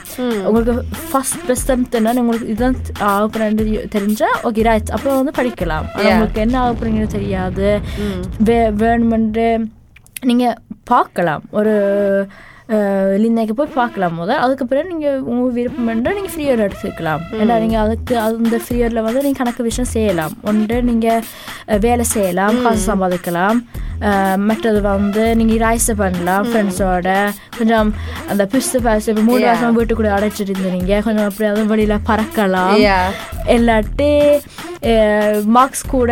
உங்களுக்கு 0.49 0.75
ஃபர்ஸ்ட் 1.11 1.40
பெஸ்ட் 1.49 1.73
என்ன 2.00 2.14
உங்களுக்கு 2.25 2.52
இதுதான் 2.52 2.79
ஆக 3.09 3.25
போகிறேன்னு 3.26 3.88
தெரிஞ்சால் 3.97 4.37
ஓகே 4.49 4.64
ரைட் 4.69 4.95
அப்போ 4.99 5.17
வந்து 5.21 5.35
படிக்கலாம். 5.40 5.88
உங்களுக்கு 5.97 6.45
என்ன 6.47 6.57
ஆக 6.62 6.73
போகிறீங்கன்னு 6.73 7.17
தெரியாது. 7.19 7.69
வே 8.49 8.59
வேணுமென்று 8.85 9.49
நீங்கள் 10.28 10.56
பார்க்கலாம். 10.84 11.42
ஒரு 11.50 11.74
லிந்தைக்கு 13.22 13.54
போய் 13.58 13.76
பார்க்கலாம் 13.78 14.16
முதல். 14.20 14.40
அதுக்கு 14.44 14.64
பிறகு 14.70 14.90
நீங்கள் 14.92 15.22
உங்கள் 15.30 15.54
விருப்பம் 15.58 15.90
என்றால் 15.92 16.16
நீங்கள் 16.18 16.34
ஃப்ரீயர் 16.34 16.64
எடுத்துக்கலாம். 16.66 17.22
ஏன்னா 17.40 17.54
நீங்கள் 17.64 17.82
அதுக்கு 17.84 18.14
அந்த 18.26 18.58
ஃப்ரீயரில் 18.64 19.06
வந்து 19.06 19.22
நீங்கள் 19.26 19.40
கணக்கு 19.42 19.68
விஷயம் 19.68 19.92
செய்யலாம். 19.94 20.34
ஒன்று 20.50 20.76
நீங்கள் 20.90 21.24
வேலை 21.86 22.06
செய்யலாம் 22.14 22.58
காசு 22.66 22.82
சம்பாதிக்கலாம். 22.90 23.60
மற்றது 24.48 24.78
வந்து 24.90 25.24
நீங்கள் 25.38 25.60
ரைஸ் 25.64 25.90
பண்ணலாம் 26.02 26.46
ஃப்ரெண்ட்ஸோட 26.50 27.08
கொஞ்சம் 27.58 27.90
அந்த 28.32 28.44
பிஸ்து 28.54 28.78
பாஸ் 28.86 29.08
இப்போ 29.12 29.24
மூணு. 29.28 29.42
வருஷம் 29.48 29.76
வீட்டுக்குள்ளே 29.78 30.14
அடைச்சிட்டு 30.18 30.54
இருந்தீங்க 30.54 31.02
கொஞ்சம் 31.08 31.28
அப்படியாவது 31.30 31.66
வெளியில் 31.74 32.06
பறக்கலாம். 32.10 32.78
இல்லாட்டி 33.56 34.10
மார்க்ஸ் 35.56 35.86
கூட 35.94 36.10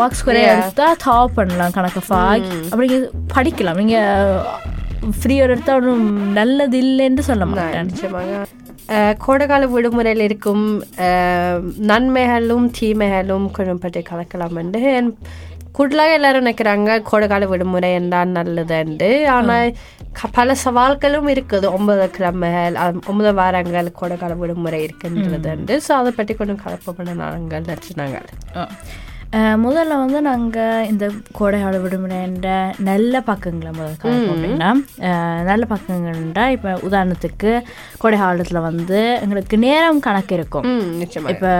மார்க்ஸ் 0.00 0.24
கூட 0.26 0.38
Yeah. 0.40 0.52
எடுத்தா 0.54 0.86
டாப் 1.04 1.36
பண்ணலாம் 1.38 1.76
கணக்கு 1.76 2.02
ஃபாக் 2.08 2.48
அப்படி 2.70 2.88
படிக்கலாம். 3.36 3.80
நீங்க 3.82 3.98
ஃப்ரீயாக 5.18 5.48
எடுத்தா 5.48 5.74
ஒன்றும் 5.80 6.06
நல்லது 6.38 6.76
இல்லைன்னு 6.84 7.24
சொல்ல 7.30 7.44
மாட்டேன். 7.50 7.88
நிச்சயமாக 7.90 8.44
கோடைக்கால 9.24 9.66
விடுமுறையில் 9.74 10.24
இருக்கும் 10.28 10.64
நன்மைகளும் 11.90 12.66
தீமைகளும் 12.78 13.46
கொஞ்சம் 13.56 13.82
பற்றி 13.84 14.00
கலக்கலாம் 14.10 14.58
என்று 14.62 14.80
என் 14.98 15.10
கூடுதலாக 15.76 16.16
எல்லாரும் 16.16 16.44
நினைக்கிறாங்க 16.44 16.90
கோடைக்கால 17.08 17.46
விடுமுறை 17.50 17.90
என்றால் 18.00 18.36
நல்லதுண்டு 18.36 19.08
ஆனால் 19.36 19.72
பல 20.36 20.54
சவால்களும் 20.64 21.28
இருக்குது. 21.32 21.66
ஒன்பது 21.76 22.04
கிழமைகள் 22.16 22.78
ஒன்பது 23.10 23.32
வாரங்கள் 23.40 23.90
கோடைக்கால 24.00 24.36
விடுமுறை 24.42 24.80
இருக்கின்றதுண்டு 24.86 25.76
ஸோ 25.86 25.92
அதை 26.00 26.12
பற்றி 26.20 26.34
கொஞ்சம் 26.40 26.62
கலப்பப்பட 26.64 27.16
நாங்கள் 27.24 27.66
நினச்சினாங்க 27.70 28.20
முதல்ல 29.36 29.96
வந்து 29.98 30.20
நாங்கள் 30.20 30.86
இந்த 30.86 31.10
கோடைகால 31.32 31.78
விடுமுறைன்ற 31.78 32.48
நல்ல 32.78 33.20
பக்கங்களை 33.20 33.70
முதல்ல 33.72 33.96
காட்டுவோம் 33.96 34.30
அப்படின்னா 34.34 34.70
நல்ல 35.44 35.66
பக்கங்கள்ன்றா 35.68 36.48
இப்போ 36.48 36.70
உதாரணத்துக்கு 36.88 37.62
கோடை 37.98 38.18
காலத்தில் 38.18 38.60
வந்து 38.60 39.20
எங்களுக்கு 39.20 39.58
நேரம் 39.58 40.00
கணக்கு 40.00 40.34
இருக்கும். 40.34 40.66
இப்போ 41.34 41.50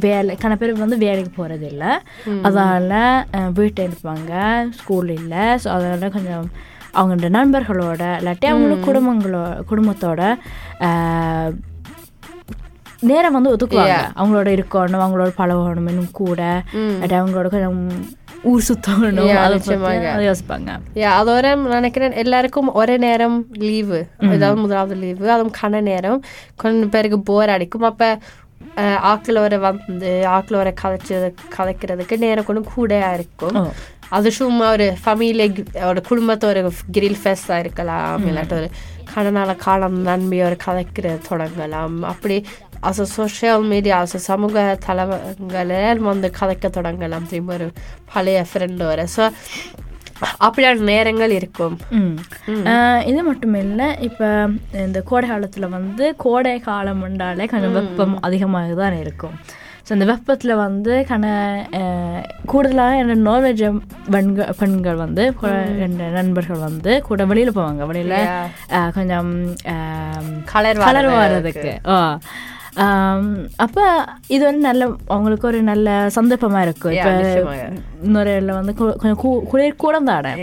வேலை 0.00 0.34
பேர் 0.56 0.74
வந்து 0.74 0.96
வேலைக்கு 0.96 1.30
போகிறது 1.36 1.66
இல்லை 1.66 1.92
அதால் 2.42 2.98
வீட்டில் 3.52 3.88
இருப்பாங்க 3.88 4.32
ஸ்கூல் 4.70 5.08
இல்லை 5.08 5.46
ஸோ 5.64 5.68
அதனால் 5.68 6.10
கொஞ்சம் 6.10 6.46
அவங்களோட 6.94 7.28
நண்பர்களோட 7.30 8.04
இல்லாட்டி 8.20 8.46
அவங்களோட 8.52 8.78
குடும்பங்களோ 8.86 9.42
குடும்பத்தோட 9.72 10.22
நேரம் 13.08 13.36
வந்து 13.36 13.52
ஒதுக்குவாங்க. 13.54 13.98
அவங்களோட 14.20 14.48
இருக்கணும் 14.56 15.04
அவங்களோட 15.04 15.30
பழகணும் 15.38 15.90
இன்னும் 15.92 16.16
கூட. 16.22 16.40
அவங்களோட 17.20 17.48
கொஞ்சம் 17.54 17.78
ஊர் 18.50 18.66
சுத்தணும் 18.68 19.30
அதை 19.44 20.26
யோசிப்பாங்க. 20.28 20.74
அதோட 21.20 21.54
நினைக்கிறேன் 21.76 22.18
எல்லாருக்கும் 22.24 22.68
ஒரே 22.80 22.96
நேரம் 23.06 23.38
லீவு 23.68 24.00
ஏதாவது 24.36 24.58
முதலாவது 24.64 24.96
லீவு 25.04 25.26
அதுவும் 25.36 25.56
கன 25.62 25.82
நேரம். 25.90 26.20
கொஞ்சம் 26.62 26.92
பேருக்கு 26.94 27.20
போர் 27.30 27.54
அடிக்கும். 27.56 27.88
அப்போ 27.90 28.10
ஆக்கில் 29.10 29.42
வர 29.44 29.54
வந்து 29.66 30.10
ஆக்கில் 30.34 30.60
வர 30.60 30.70
கதைச்சு 30.82 31.14
கதைக்கிறதுக்கு 31.56 32.16
நேரம் 32.24 32.46
கொஞ்சம் 32.48 32.70
கூடையாக 32.74 33.16
இருக்கும். 33.18 33.58
அது 34.16 34.28
சும்மா 34.38 34.66
ஒரு 34.74 34.86
ஃபேமிலி 35.02 35.44
ஒரு 35.88 36.00
குடும்பத்தோட 36.08 36.70
கிரில் 36.96 37.20
ஃபெஸ்டாக 37.22 37.62
இருக்கலாம். 37.64 38.24
இல்லாட்டி 38.28 38.56
ஒரு 38.60 38.68
கடனால 39.12 39.50
காலம் 39.64 39.98
நன்மையோட 40.06 40.56
கதைக்கிற 40.66 41.06
தொடங்கலாம். 41.28 41.96
அப்படி 42.12 42.36
அச 42.82 43.02
சோஷியல் 43.12 43.64
மீடியா 43.66 43.96
அச 44.02 44.16
சமூக 44.24 44.56
தளங்களில் 44.86 46.02
வந்து 46.04 46.28
கதைக்க 46.40 46.68
தொடங்கலாம் 46.70 47.26
ஒரு 47.52 47.66
பழைய 48.12 48.44
ஃப்ரெண்டோட 48.50 49.04
ஸோ 49.16 49.24
அப்படியான 50.40 50.84
நேரங்கள் 50.88 51.30
இருக்கும் 51.30 51.76
இது 53.04 53.20
மட்டும் 53.22 53.54
இல்லை 53.56 53.86
இப்போ 54.00 54.26
இந்த 54.80 54.98
கோடை 55.02 55.28
காலத்தில் 55.28 55.68
வந்து 55.70 56.04
கோடை 56.16 56.52
காலம் 56.60 57.02
உண்டாலே 57.02 57.46
கொஞ்சம் 57.46 57.72
வெப்பம் 57.72 58.16
அதிகமாக 58.20 58.74
தான் 58.74 58.98
இருக்கும் 58.98 59.36
ஸோ 59.86 59.92
இந்த 59.92 60.04
வெப்பத்தில் 60.04 60.54
வந்து 60.56 60.92
கன 61.08 61.24
ஆஹ் 61.78 62.20
கூடுதலாக 62.46 62.98
என்னோட 63.00 63.20
நார்வேஜ் 63.28 63.62
பெண்கள் 64.10 64.52
பெண்கள் 64.58 64.96
வந்து 64.96 65.24
ரெண்டு 65.80 66.04
நண்பர்கள் 66.10 66.60
வந்து 66.66 66.92
கூட 67.02 67.24
வெளியில் 67.24 67.56
போவாங்க 67.56 67.86
வெளியில். 67.86 68.18
கொஞ்சம் 68.94 69.32
கலர் 70.44 70.84
கலர் 70.84 71.10
வர்றதுக்கு 71.16 71.72
ஓ 71.90 71.98
அப்போ 73.64 73.84
இது 74.34 74.42
வந்து 74.48 74.62
நல்ல 74.70 74.82
அவங்களுக்கு 75.14 75.46
ஒரு 75.52 75.60
நல்ல 75.70 75.88
சந்தர்ப்பமாக 76.18 76.66
இருக்கும். 76.66 76.94
இப்போ 76.96 77.12
இடத்துல 78.34 78.58
வந்து 78.58 78.74
கொஞ்சம் 78.78 79.20
குளிர் 79.52 79.82
கூட 79.84 80.00
தானே. 80.10 80.34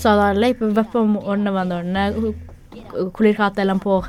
ஸோ 0.00 0.06
அதனால 0.14 0.48
இப்போ 0.54 0.66
வெப்பம் 0.78 1.16
ஒன்று 1.32 1.58
வந்த 1.58 1.80
உடனே 1.80 2.04
குளிர் 3.16 3.38
காத்தெல்லாம் 3.40 3.82
போக 3.88 4.08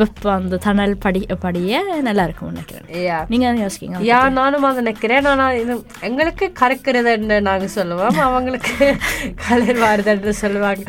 வெப்பம் 0.00 0.34
அந்த 0.34 0.58
தணல் 0.64 0.94
படி 1.04 1.20
படிய 1.44 1.80
நல்லா 2.08 2.24
இருக்கும் 2.26 2.52
நினைக்கிறேன். 2.52 2.86
அதை 3.30 3.62
யோசிக்கிங்க 3.64 4.02
யா 4.10 4.20
நானும் 4.38 4.66
அதை 4.66 4.80
நினைக்கிறேன். 4.80 5.28
ஆனால் 5.32 5.58
இது 5.62 5.74
எங்களுக்கு 6.08 6.46
கறக்கிறதுன்னு 6.60 7.38
நாங்கள் 7.48 7.74
சொல்லுவோம். 7.78 8.20
அவங்களுக்கு 8.26 8.74
கலர் 9.46 9.80
வருதுன்னு 9.86 10.34
சொல்லுவாங்க. 10.44 10.84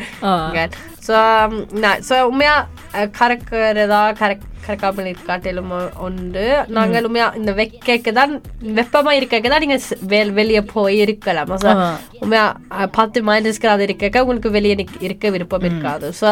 ஸோ 1.06 1.16
ஸோ 2.08 2.14
உண்மையாக 2.30 2.79
கறக்கிறதா 3.14 4.00
கறக் 4.18 4.46
கறக்காமல் 4.64 5.10
இருக்காட்டிலும் 5.10 5.70
உண்டு 6.00 6.44
நாங்கள் 6.68 7.06
உண்மையாக 7.06 7.36
இந்த 7.36 7.52
வெக்கைக்கு 7.52 8.12
தான் 8.12 8.32
வெப்பமாக 8.74 9.16
இருக்கக்கு 9.16 9.48
தான் 9.48 9.60
நீங்கள் 9.60 9.82
வெ 10.08 10.20
வெளியே 10.32 10.62
போய் 10.72 10.98
இருக்கலாம் 10.98 11.52
ஸோ 11.56 11.70
ஆ. 11.76 11.86
உண்மையாக 12.20 12.88
பத்து 12.92 13.20
மைனஸ்க்கு 13.22 13.68
அது 13.68 13.86
இருக்க 13.88 14.24
உங்களுக்கு 14.24 14.50
வெளியே 14.50 14.74
நிக்க- 14.74 15.00
இருக்க 15.00 15.30
விருப்பம் 15.30 15.64
இருக்காது. 15.64 16.08
ஸோ 16.20 16.30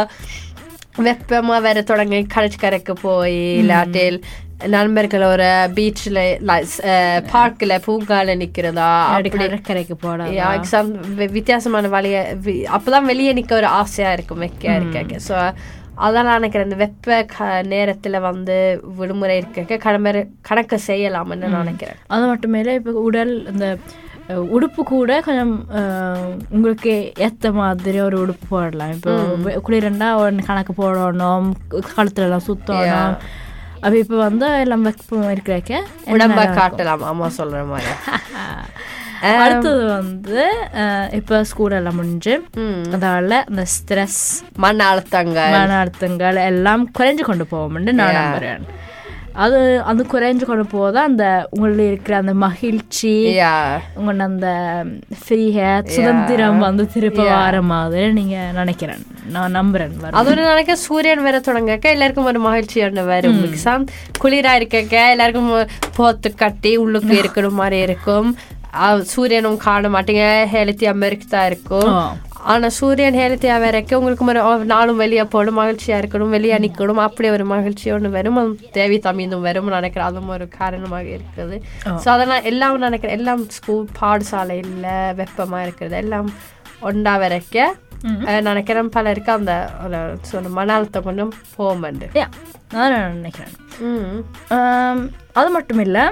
வெப்பமா 1.03 1.57
வேற 1.61 1.83
தொடங்கி 1.85 2.21
கடற்கரைக்கு 2.27 2.95
போய் 3.03 3.41
இல்லாட்டில் 3.61 4.19
நண்பர்களோட 4.73 5.43
பீச்சில் 5.75 6.21
பார்க்கில் 7.31 7.83
பூங்கால 7.85 8.35
நிக்கிறதா 8.37 8.89
அப்படி 9.09 9.31
கடற்கரைக்கு 9.35 9.97
வி- 11.19 11.31
வித்தியாசமான 11.33 11.89
வழிய 11.89 12.17
அப்பதான் 12.71 13.07
வெளியே 13.07 13.33
நிக்க 13.33 13.55
ஒரு 13.55 13.67
ஆசையா 13.77 14.13
இருக்கும் 14.13 14.39
வைக்க 14.39 14.65
இருக்க 14.75 15.21
ஸோ 15.29 15.37
அதான் 16.05 16.27
நான் 16.27 16.39
நினைக்கிறேன். 16.41 16.69
இந்த 16.69 16.79
வெப்ப 16.83 17.17
க 17.35 17.47
நேரத்துல 17.73 18.21
வந்து 18.27 18.57
விடுமுறை 18.99 19.37
இருக்க 19.41 19.79
கடமை 19.87 20.11
கணக்கு 20.49 20.77
செய்யலாம்னு 20.89 21.51
நான் 21.55 21.65
நினைக்கிறேன். 21.65 21.99
அது 22.15 22.27
மட்டுமே 22.33 22.61
இல்லை 22.63 22.75
இப்போ 22.81 22.93
உடல் 23.09 23.33
இந்த 23.53 23.69
உடுப்பு 24.57 24.81
கூட 24.93 25.11
கொஞ்சம் 25.27 25.53
உங்களுக்கு 26.55 26.93
ஏற்ற 27.27 27.53
மாதிரி 27.61 27.99
ஒரு 28.07 28.17
உடுப்பு 28.25 28.47
போடலாம். 28.55 28.93
இப்போ 28.97 29.13
குளிரண்டா 29.69 30.09
கணக்கு 30.49 30.75
போடணும் 30.83 31.49
கழுத்துல 31.97 32.29
எல்லாம் 32.29 32.49
சுத்தணும் 32.49 33.17
அப்போ 33.83 33.97
இப்போ 34.03 34.17
வந்து 34.27 34.47
எல்லாம் 34.63 34.87
வெப்பம் 34.89 35.31
இருக்கிறக்க 35.35 35.83
உடம்ப 36.15 36.45
காட்டலாம். 36.61 37.05
அம்மா 37.13 37.27
சொல்ற 37.41 37.59
மாதிரி. 37.73 37.93
அடுத்தது 39.23 39.85
வந்து 39.87 40.43
இப்போ 41.11 41.45
ஸ்கூல் 41.45 41.71
எல்லாம் 41.71 41.95
முடிஞ்சு 41.95 42.35
அதனால 42.93 43.45
இந்த 43.51 43.65
ஸ்ட்ரெஸ் 43.77 44.21
மன 44.57 44.87
அழுத்தங்கள். 44.93 45.55
மன 45.59 45.79
அழுத்தங்கள் 45.83 46.45
எல்லாம் 46.51 46.91
குறைஞ்சு 46.99 47.21
கொண்டு 47.31 47.47
போவோம்னு 47.53 47.93
நான். 48.03 48.21
நம்புறேன். 48.21 48.67
அது 49.33 49.59
அது 49.81 50.03
குறைஞ்சு 50.13 50.45
கொண்டு 50.45 50.65
போத 50.67 51.01
அந்த 51.01 51.49
உங்களில் 51.51 51.87
இருக்கிற 51.87 52.17
அந்த 52.17 52.35
மகிழ்ச்சி. 52.35 53.13
உங்களோட 53.99 54.25
அந்த 54.29 54.49
ஃப்ரீ 55.21 55.53
ஹேர் 55.57 55.93
சுதந்திரம் 55.97 56.59
வந்து 56.59 56.87
திருப்ப. 56.95 57.27
வர 57.35 57.63
மாதிரி 57.63 58.13
நீங்க 58.13 58.37
நினைக்கிறேன். 58.53 59.03
நான் 59.35 59.57
நம்புறேன் 59.57 59.97
வரும். 59.97 60.19
அதோட 60.21 60.39
நினைக்க 60.49 60.77
சூரியன் 60.77 61.23
வர 61.23 61.39
தொடங்கக்க 61.39 61.83
எல்லாருக்கும் 61.83 62.25
ஒரு 62.25 62.39
மகிழ்ச்சி 62.39 62.83
ஒன்று 62.83 63.05
வரும். 63.05 63.41
Because 63.45 63.87
குளிரா 64.25 64.55
இருக்கக்க 64.61 65.11
எல்லாருக்கும் 65.11 65.67
போத்து 65.97 66.35
கட்டி 66.35 66.77
உள்ளுக்கு 66.77 67.15
இருக்கணும் 67.23 67.61
மாதிரி 67.63 67.79
இருக்கும். 67.79 68.37
சூரியனும் 69.13 69.61
காண 69.67 69.89
மாட்டீங்க. 69.95 70.25
ஹெல்த்தியா 70.55 70.93
மெருக்குதா 71.03 71.43
இருக்கும். 71.51 71.91
ஆ. 71.99 72.01
ஆனா 72.53 72.67
சூரியன் 72.79 73.17
ஹெல்த்தியா 73.21 73.55
வரைக்க 73.65 73.99
உங்களுக்கு 74.01 74.27
ஒரு 74.51 74.65
நாளும் 74.73 75.01
வெளியே 75.03 75.25
போகணும் 75.33 75.59
மகிழ்ச்சியா 75.61 75.97
இருக்கணும் 76.01 76.35
வெளியே 76.37 76.59
நிக்கணும் 76.65 77.03
அப்படி 77.07 77.29
ஒரு 77.37 77.45
மகிழ்ச்சி 77.53 77.87
ஒன்று 77.95 78.11
வரும். 78.17 78.39
தேவி 78.77 78.99
தமிழும் 79.09 79.47
வரும் 79.49 79.73
நினைக்கிறேன். 79.77 80.09
அதுவும் 80.11 80.35
ஒரு 80.37 80.47
காரணமாக 80.61 81.09
இருக்குது. 81.17 81.57
ஸோ 82.05 82.09
அதெல்லாம் 82.15 82.47
எல்லாம் 82.53 82.85
நினைக்கிறேன். 82.87 83.17
எல்லாம் 83.21 83.43
ஸ்கூல் 83.57 83.89
பாடசாலையில் 84.01 84.89
வெப்பமா 85.21 85.61
இருக்கிறது. 85.67 85.97
எல்லாம் 86.05 86.31
ஒண்டா 86.91 87.15
வரைக்க 87.25 87.67
நினைக்கிறேன் 88.49 88.93
பலருக்கு 88.97 89.31
அந்த 89.37 89.53
ஒரு 89.85 90.01
சொன்ன 90.31 90.51
மன 90.59 90.75
அழுத்தம் 90.77 91.07
கொஞ்சம் 91.07 91.33
போகும்பண்டு 91.57 92.07
Yeah, 92.19 92.29
நான் 92.75 92.95
நினைக்கிறேன். 93.17 93.55
அது 95.41 95.49
மட்டும் 95.57 95.83
இல்லை 95.87 96.05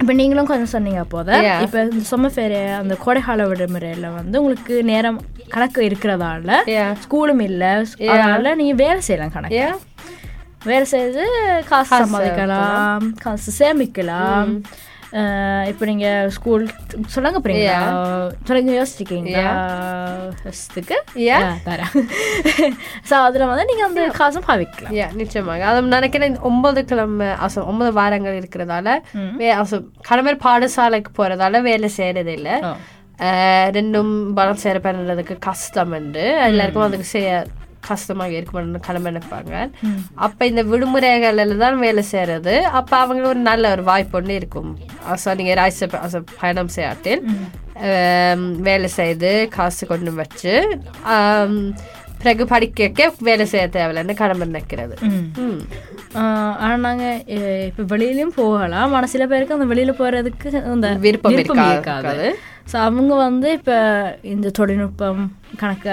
இப்போ 0.00 0.12
நீங்களும் 0.20 0.48
கொஞ்சம் 0.50 0.72
சொன்னீங்க 0.74 1.02
போத. 1.14 1.28
இப்போ 1.64 1.78
இந்த 1.90 2.04
சொம்மஃபேர் 2.12 2.56
அந்த 2.80 2.94
கோடைக்கால 3.04 3.46
விடுமுறையில் 3.50 4.06
வந்து 4.18 4.38
உங்களுக்கு 4.42 4.76
நேரம் 4.90 5.18
கணக்கு 5.54 5.80
இருக்கிறதால. 5.88 6.58
ஸ்கூலும் 7.04 7.42
இல்லை. 7.48 7.72
அதனால 8.14 8.54
நீங்கள் 8.60 8.80
வேலை 8.84 9.00
செய்யலாம் 9.08 9.34
கணக்கு. 9.36 9.66
வேலை 10.70 10.86
செய்து 10.94 11.24
காசு 11.70 11.92
சம்பாதிக்கலாம் 12.02 13.06
காசு 13.24 13.50
சேமிக்கலாம். 13.60 14.52
இப்போ 15.70 15.84
நீங்கள் 15.90 16.30
ஸ்கூல் 16.36 16.62
சொல்லுங்க 17.14 17.38
போறீங்களா 17.42 17.76
சொல்லுங்க 18.48 18.72
யோசிச்சிருக்கீங்களா? 18.78 19.42
Yeah. 21.26 21.44
தரேன். 21.68 21.92
ஸோ 23.08 23.14
அதில் 23.26 23.46
வந்து 23.50 23.66
நீங்கள் 23.70 23.88
அந்த 23.88 24.04
காசும் 24.18 24.46
பாவிக்கலாம். 24.48 24.94
யா 24.98 25.06
நிச்சயமாக. 25.20 25.62
அது 25.70 25.94
நினைக்கிறேன் 25.96 26.36
ஒன்பது 26.50 26.82
கிழமை 26.90 27.28
அசோ 27.46 27.66
ஒன்பது 27.72 27.92
வாரங்கள் 28.00 28.40
இருக்கிறதால 28.40 28.96
வே 29.40 29.50
அசோ 29.62 29.78
கடமை 30.08 30.34
பாடசாலைக்கு 30.46 31.12
போறதால 31.20 31.62
வேலை 31.70 31.90
செய்யறது 31.98 32.34
இல்ல 32.38 32.50
ரெண்டும் 33.76 34.12
பலம் 34.38 34.62
சேர 34.62 34.78
பண்ணுறதுக்கு 34.86 35.34
கஷ்டம் 35.48 35.94
உண்டு. 35.98 36.24
எல்லாருக்கும் 36.50 36.86
அதுக்கு 36.88 37.08
செய்ய 37.16 37.28
கஷ்டமாக 37.88 38.36
இருக்கும்னு 38.38 38.80
கடமை 38.86 39.12
நினைப்பாங்க. 39.12 39.54
அப்ப 40.26 40.46
இந்த 40.50 40.62
விடுமுறைகள்ல 40.70 41.56
தான் 41.64 41.82
வேலை 41.86 42.02
செய்யறது 42.12 42.54
அப்ப 42.78 42.92
அவங்களுக்கு 42.96 43.32
ஒரு 43.34 43.42
நல்ல 43.50 43.72
ஒரு 43.74 43.84
வாய்ப்பு 43.90 44.18
ஒன்று 44.20 44.34
இருக்கும். 44.40 44.70
அசோ 45.12 45.34
நீங்க 45.40 45.54
ராய்ச 45.60 45.88
பயணம் 46.40 46.74
செய்யாட்டில் 46.76 47.24
வேலை 48.68 48.88
செய்து 48.98 49.30
காசு 49.56 49.84
கொண்டு 49.86 50.10
வச்சு 50.20 50.52
பிறகு 52.22 52.44
படிக்க 52.52 53.06
வேலை 53.28 53.44
செய்ய 53.52 53.64
தேவையில்லைன்னு 53.72 54.14
கடமை 54.20 54.44
நினைக்கிறது. 54.50 54.94
ஆனால் 56.64 56.84
நாங்கள் 56.86 57.18
இப்போ 57.68 57.82
வெளியிலயும் 57.92 58.36
போகலாம். 58.36 58.92
ஆனால் 58.96 59.12
சில 59.14 59.24
பேருக்கு 59.32 59.56
அந்த 59.56 59.66
வெளியில் 59.72 59.98
போகிறதுக்கு 60.00 60.48
அந்த 60.74 60.88
விருப்பம் 61.04 61.32
இருக்கா- 61.32 61.70
இருக்காது. 61.72 61.74
இருக்காது. 61.74 62.28
ஸோ 62.72 62.76
அவங்க 62.88 63.14
வந்து 63.14 63.48
இப்போ 63.58 63.76
இந்த 64.34 64.52
தொழில்நுட்பம் 64.58 65.22
கணக்க 65.62 65.88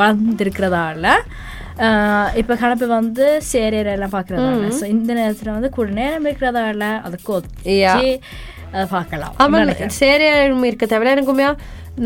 வளர்ந்துருக்கிறதால 0.00 1.06
இப்போ 2.40 2.54
கணக்கு 2.62 2.86
வந்து 2.98 3.26
சேரியர் 3.52 3.92
எல்லாம் 3.94 4.16
பார்க்குறதால 4.16 4.68
ஸோ 4.80 4.84
இந்த 4.96 5.10
நேரத்தில் 5.20 5.54
வந்து 5.56 5.70
கூட 5.76 5.88
நேரம் 6.00 6.26
இருக்கிறதால 6.28 6.90
அதுக்கு. 7.06 7.30
ஒத்தி 7.38 7.78
பார்க்கலாம் 8.92 9.34
சேரியும் 10.00 10.64
இருக்க? 10.68 10.86
தவிர 10.92 11.14
எனக்குமே 11.14 11.48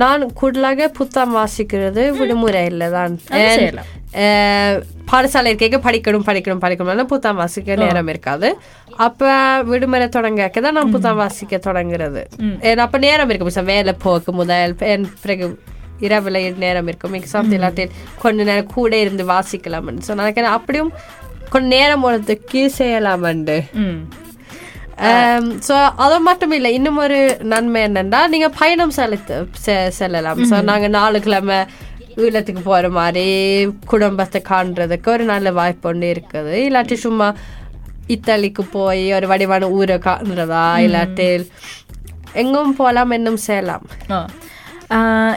நான் 0.01 0.25
கூடுதலாக 0.41 0.89
புத்தகம் 0.99 1.37
வாசிக்கிறது 1.41 2.03
விடுமுறை 2.19 2.63
இல்லை 2.73 2.89
தான். 2.97 3.15
பாடசாலை 5.11 5.49
இருக்க 5.51 5.79
படிக்கணும் 5.87 6.27
படிக்கணும் 6.29 6.63
படிக்கணும்னா 6.65 7.07
புத்தகம் 7.13 7.41
வாசிக்க 7.43 7.77
நேரம் 7.85 8.11
இருக்காது. 8.13 8.49
அப்ப 9.07 9.31
விடுமுறை 9.71 10.07
தொடங்க 10.17 10.49
தான் 10.67 10.77
நான் 10.79 10.95
புத்தகம் 10.97 11.23
வாசிக்க 11.25 11.61
தொடங்குறது. 11.69 12.23
அப்ப 12.87 12.99
நேரம் 13.07 13.31
இருக்கும் 13.33 13.57
சார் 13.57 13.71
வேலை 13.75 13.95
போக்கு 14.05 14.33
முதல் 14.41 14.75
பிறகு 15.25 15.47
இரவுல 16.07 16.43
நேரம் 16.65 16.89
இருக்கும். 16.91 17.17
எக்ஸாம் 17.21 17.51
இல்லாட்டில் 17.57 17.95
கொஞ்ச 18.23 18.39
நேரம் 18.51 18.73
கூட 18.77 18.93
இருந்து 19.05 19.27
வாசிக்கலாம்னு 19.35 20.07
ஸோ 20.09 20.15
நினைக்கிறேன் 20.23 20.57
அப்படியும் 20.59 20.93
கொஞ்ச 21.53 21.67
நேரம் 21.77 22.07
ஒருத்துக்கு 22.09 22.63
செய்யலாமண்டு. 22.79 23.59
ஸோ 25.67 25.75
அது 26.05 26.17
மட்டும் 26.29 26.55
இல்லை 26.57 26.71
இன்னும் 26.79 27.03
ஒரு 27.05 27.19
நன்மை 27.53 27.81
என்னன்னா 27.89 28.21
நீங்க 28.33 28.49
பயணம் 28.61 28.97
செலுத்து 29.01 29.37
செல்லலாம். 29.99 30.41
ஸோ 30.51 30.57
நாங்க 30.71 30.89
நாலு 30.99 31.19
கிழமை 31.27 31.59
ஈழத்துக்கு 32.25 32.63
போற 32.71 32.89
மாதிரி 32.99 33.27
குடும்பத்தை 33.93 34.39
காண்றதுக்கு 34.51 35.09
ஒரு 35.15 35.25
நல்ல 35.33 35.49
வாய்ப்பு 35.61 35.89
ஒன்று 35.91 36.09
இருக்குது. 36.15 36.55
இல்லாட்டி 36.69 36.97
சும்மா 37.07 37.29
இத்தாலிக்கு 38.15 38.63
போய் 38.77 39.05
ஒரு 39.19 39.27
வடிவான 39.33 39.69
ஊரை 39.79 39.97
காண்றதா 40.07 40.65
இல்லாட்டி 40.87 41.29
எங்கும் 42.43 42.77
போகலாம் 42.81 43.15
இன்னும் 43.19 43.41
செய்யலாம். 43.49 43.87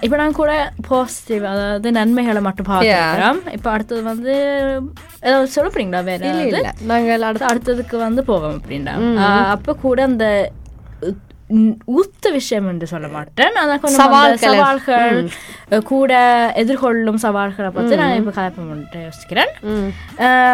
இப்போ 0.02 0.18
நான் 0.18 0.38
கூட 0.38 0.52
பாசிட்டிவ் 0.88 1.44
அதாவது 1.46 1.88
நன்மைகளை 1.92 2.42
மட்டும் 2.42 2.70
பார்க்குறோம் 2.70 3.40
இப்போ 3.52 3.70
அடுத்தது 3.72 4.02
வந்து 4.04 4.34
ஏதாவது 5.22 5.52
சொல்ல 5.52 5.68
போறீங்களா 5.70 6.02
வேற 6.04 6.32
நாங்கள் 6.86 7.28
அடுத்த 7.30 7.50
அடுத்ததுக்கு 7.50 7.98
வந்து 8.00 8.24
போவோம் 8.24 8.58
அப்படின்னா 8.58 8.96
அப்ப 9.50 9.76
கூட 9.82 10.02
அந்த 10.04 10.28
ஊத்த 11.96 12.32
விஷயம் 12.32 12.68
என்று 12.68 12.88
சொல்ல 12.88 13.08
மாட்டேன். 13.08 13.56
ஆனா 13.56 13.76
கொஞ்சம் 13.78 14.02
சவால்களை. 14.02 14.60
கூட 15.84 16.14
எதிர்கொள்ளும் 16.56 17.20
சவால்களை 17.26 17.72
பத்தி 17.72 17.96
நான் 17.96 18.16
இப்ப 18.16 18.32
கலப்பம் 18.32 18.84
யோசிக்கிறேன். 19.06 19.52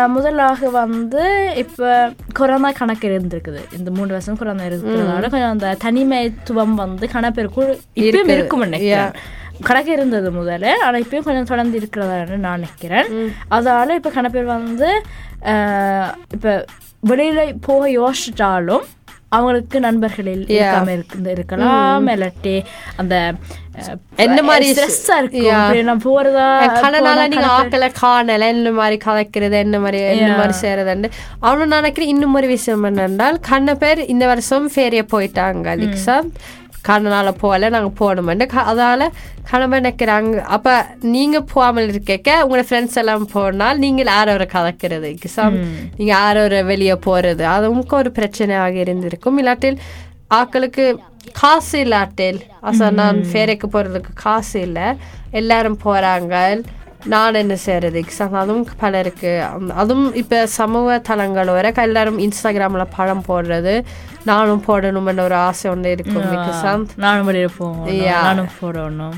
முதலாக 0.08 0.70
வந்து 0.70 1.24
இப்ப 1.58 2.12
கொரோனா 2.34 2.72
கணக்கு 2.72 3.08
இருந்திருக்குது. 3.10 3.64
இந்த 3.78 3.92
மூணு 3.92 4.08
வருஷம் 4.08 4.38
கொரோனா 4.38 4.64
இருக்கிறதால 4.64 5.30
கொஞ்சம் 5.30 5.56
அந்த 5.56 5.78
தனிமைத்துவம் 5.86 6.78
வந்து 6.84 7.10
கணப்பெருக்கு 7.14 7.64
இப்பயும். 7.96 8.36
இருக்கும் 8.36 8.60
நினைக்கிறேன். 8.60 9.12
கணக்கு 9.64 9.92
இருந்தது 9.92 10.32
முதல்ல 10.32 10.68
ஆனா 10.88 10.98
இப்பயும் 10.98 11.28
கொஞ்சம் 11.30 11.50
தொடர்ந்து 11.52 11.80
இருக்கிறதான்னு 11.80 12.44
நான் 12.46 12.60
நினைக்கிறேன். 12.60 13.08
அதால 13.52 13.90
இப்ப 13.90 14.12
கணப்பேர் 14.18 14.52
வந்து 14.56 14.90
இப்ப 16.34 16.66
வெளியில 17.08 17.40
போக 17.62 17.88
யோசிச்சிட்டாலும் 18.00 18.86
அவங்களுக்கு 19.30 19.78
நண்பர்கள் 19.80 20.28
இருக்காம 20.34 20.92
இருக்கு 20.92 21.32
இருக்கலாம் 21.32 22.08
இல்லாட்டி 22.08 22.54
அந்த 22.96 23.16
என்ன 24.16 24.40
மாதிரி 24.42 24.68
ஸ்ட்ரெஸ்ஸா 24.70 25.18
நான் 25.82 26.06
போறதா 26.06 26.46
கடனால 26.78 27.26
நீங்க 27.28 27.50
ஆக்களை 27.52 27.90
காணல 28.02 28.48
என்ன 28.48 28.72
மாதிரி 28.72 28.98
கலைக்கிறது 29.06 29.58
என்ன 29.58 29.80
மாதிரி 29.80 30.00
என்ன 30.16 30.30
மாதிரி 30.38 30.56
செய்யறதுண்டு 30.62 31.10
அவனு 31.42 31.68
நினைக்கிறேன் 31.76 32.10
இன்னும் 32.10 32.34
ஒரு 32.34 32.48
விஷயம் 32.48 32.86
என்னென்றால் 32.86 33.40
கண்ண 33.50 33.76
பேர் 33.76 34.02
இந்த 34.06 34.28
வருஷம் 34.28 34.68
ஃபேரிய 34.76 35.04
போயிட்டாங்க 35.14 35.76
லிக்ஸா 35.84 36.18
கடனால 36.90 37.32
போகல 37.44 37.70
நாங்க 37.76 37.92
போகணுமெண்டு 38.00 38.46
அதால 38.72 39.08
கணவன் 39.50 39.82
நினைக்கிறாங்க 39.84 40.38
அப்ப 40.56 40.76
நீங்க 41.16 41.38
போகாமல் 41.54 41.90
இருக்க 41.92 42.34
உங்களோட 42.44 42.66
ஃப்ரெண்ட்ஸ் 42.70 42.98
எல்லாம் 43.02 43.28
போனால் 43.34 43.80
நீங்கள் 43.84 44.12
யாரோட 44.14 44.46
கலக்கிறது? 44.56 45.10
எக்ஸாம் 45.16 45.58
நீங்க 45.98 46.12
யாரோட 46.20 46.64
வெளியே 46.72 46.98
போறது? 47.08 47.44
அதுவும் 47.56 47.86
ஒரு 48.02 48.12
பிரச்சனையாக 48.18 48.76
இருந்திருக்கும். 48.86 49.40
இல்லாட்டில் 49.42 49.78
ஆக்களுக்கு 50.40 50.86
காசு 51.42 51.78
இல்லாட்டில் 51.86 52.40
அசா 52.70 52.88
நான் 53.00 53.20
ஃபேரைக்கு 53.30 53.68
போறதுக்கு 53.74 54.12
காசு 54.26 54.58
இல்லை. 54.62 54.88
எல்லாரும் 55.42 55.80
போறாங்க 55.86 56.36
நான் 57.14 57.40
என்ன 57.42 57.56
செய்யறது 57.64 57.98
எக்ஸாம் 58.04 58.38
அதுவும் 58.42 58.68
பலருக்கு. 58.80 59.32
அதுவும் 59.82 60.08
இப்போ 60.22 60.38
சமூக 60.60 60.98
தளங்கள் 61.10 61.52
வர 61.58 61.72
எல்லாரும் 61.88 62.20
இன்ஸ்டாகிராம்ல 62.26 62.86
படம் 62.98 63.26
போடுறது. 63.28 63.76
நானும் 64.26 64.64
போடணும்னு 64.68 65.22
ஒரு 65.22 65.36
ஆசை 65.36 65.72
ஒன்று 65.72 65.92
இருக்கும் 65.92 66.24
நானும் 66.98 67.28
வெளியில 67.28 67.50
Yeah. 68.02 68.24
நானும் 68.24 68.48
போடணும் 68.62 69.18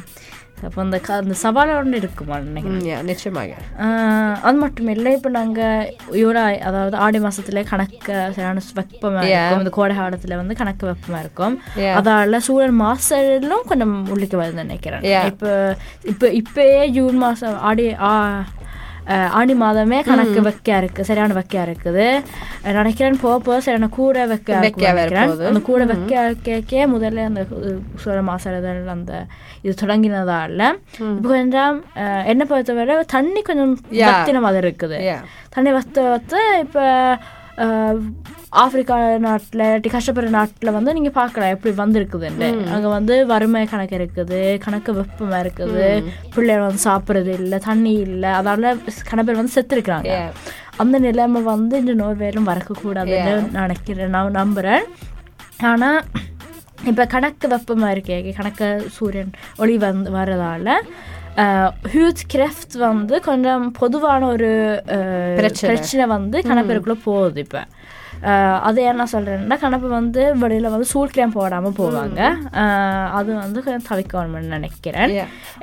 அப்போ 0.65 0.81
அந்த 0.81 0.99
க- 0.99 1.13
அந்த 1.13 1.33
சவால் 1.33 1.75
ஒன்று 1.75 1.97
இருக்குமா 1.97 2.39
நினைக்கிறேன் 2.39 3.05
நிச்சயமாக 3.05 3.53
அது 4.41 4.57
மட்டும் 4.57 4.87
இல்லை 4.87 5.13
இப்போ 5.13 5.29
நாங்கள் 5.29 5.91
யூரா 6.13 6.59
அதாவது 6.59 6.97
ஆடி 6.97 7.19
மாசத்துல 7.19 7.63
கணக்கு 7.69 8.13
சரியான 8.31 8.61
வெப்பமாக 8.75 9.25
இருக்கும் 9.35 9.59
இந்த 9.59 9.69
கோடை 9.69 9.97
காலத்துல 9.97 10.35
வந்து 10.35 10.55
கணக்கு 10.55 10.85
வெப்பமாக 10.85 11.19
இருக்கும். 11.21 11.55
அதால 11.99 12.37
சூழல் 12.37 12.71
மாசம் 12.71 13.25
கொஞ்சம் 13.67 14.07
உள்ளுக்கு 14.09 14.41
வருது 14.41 14.53
நினைக்கிறேன். 14.53 15.01
இப்போ 15.25 15.77
இப்போ 16.03 16.27
இப்பயே 16.27 16.89
ஜூன் 16.89 17.17
மாசம் 17.17 17.59
ஆடி 17.61 17.87
ஆடி 19.39 19.53
மாதமே 19.63 19.99
கணக்கு 20.09 20.39
வைக்க 20.47 20.77
இருக்கு 20.81 21.05
சரியான 21.09 21.35
வைக்க 21.37 21.65
இருக்குது. 21.67 22.07
நினைக்கிறேன் 22.79 23.19
போக 23.23 23.35
போக 23.47 23.57
சரியான 23.65 23.89
கூட 23.99 24.25
வைக்க 24.31 24.59
வைக்க 24.65 24.91
நினைக்கிறேன். 24.91 25.31
அந்த 25.49 25.61
கூட 25.69 25.85
வைக்க 25.91 26.23
கேக்கே 26.47 26.83
முதல்ல 26.93 27.25
அந்த 27.29 27.43
சூழல் 28.03 28.27
மாசடைதல் 28.29 28.93
அந்த 28.97 29.13
இது 29.65 29.73
தொடங்கினதால 29.83 30.69
இப்போ 31.15 31.29
கொஞ்சம் 31.35 31.79
என்னை 32.31 32.45
பொறுத்தவரை 32.51 32.97
தண்ணி 33.15 33.43
கொஞ்சம். 33.49 33.73
வத்தின 34.05 34.41
மாதிரி 34.47 34.65
இருக்குது. 34.67 34.99
தண்ணி 35.55 35.71
வத்த 35.79 36.07
வத்த 36.13 36.35
இப்போ 36.65 36.85
ஆப்பிரிக்கா 38.61 38.95
நாட்டில் 39.25 39.61
இல்லாட்டி 39.63 39.89
கஷ்டப்படுற 39.95 40.29
நாட்டில் 40.35 40.75
வந்து 40.75 40.93
நீங்கள் 40.97 41.15
பார்க்கலாம் 41.17 41.53
எப்படி 41.55 41.71
வந்திருக்குதுன்னு 41.81 42.47
அங்கே 42.75 42.89
வந்து 42.95 43.15
வறுமை 43.31 43.61
கணக்கு 43.73 43.95
இருக்குது 43.99 44.39
கணக்கு 44.65 44.93
வெப்பமாக 44.99 45.41
இருக்குது. 45.43 45.83
பிள்ளைகள் 46.35 46.65
வந்து 46.67 46.83
சாப்பிட்றது 46.89 47.33
இல்லை 47.41 47.59
தண்ணி 47.67 47.93
இல்லை. 48.07 48.31
அதால 48.39 48.71
கண 49.11 49.19
பேர் 49.23 49.39
வந்து 49.41 49.55
செத்துருக்குறாங்க. 49.57 50.15
அந்த 50.83 50.99
நிலைமை 51.05 51.41
வந்து 51.53 51.75
இந்த 51.83 51.93
நோய்வேலும் 52.03 52.49
வரக்கூடாதுன்னு 52.51 53.35
நினைக்கிறேன் 53.59 54.15
நான் 54.15 54.39
நம்புகிறேன் 54.41 54.85
ஆனால் 55.71 56.01
இப்போ 56.89 57.05
கணக்கு 57.13 57.47
வெப்பமாக 57.53 57.93
இருக்கே 57.95 58.17
கணக்கு 58.39 58.67
சூரியன் 58.97 59.31
ஒளி 59.63 59.77
வந்து 59.77 60.75
வரதால 61.41 61.45
ஹியூஜ் 61.91 62.21
கிரெஃப்ட் 62.33 62.75
வந்து 62.81 63.21
கொஞ்சம் 63.21 63.71
பொதுவான 63.71 64.27
ஒரு 64.27 64.49
அஹ், 64.91 65.35
பிரச்சனை. 65.37 65.69
பிரச்சனை 65.69 66.05
வந்து 66.07 66.37
கணப்பெருக்குள்ளே 66.43 66.99
போகுது 67.03 67.39
இப்போ 67.39 67.61
அது 68.67 68.79
என்ன 68.91 69.03
சொல்கிறேன்னா 69.13 69.57
கணப்பு 69.63 69.87
வந்து 69.97 70.21
வெளியில் 70.43 70.71
வந்து 70.73 70.87
சூட் 70.91 71.13
கிரேம் 71.15 71.35
போடாமல் 71.37 71.77
போவாங்க. 71.79 72.19
அது 73.19 73.29
வந்து 73.43 73.59
கொஞ்சம் 73.65 73.87
தவிக்கணும்னு 73.89 74.53
நினைக்கிறேன். 74.57 75.13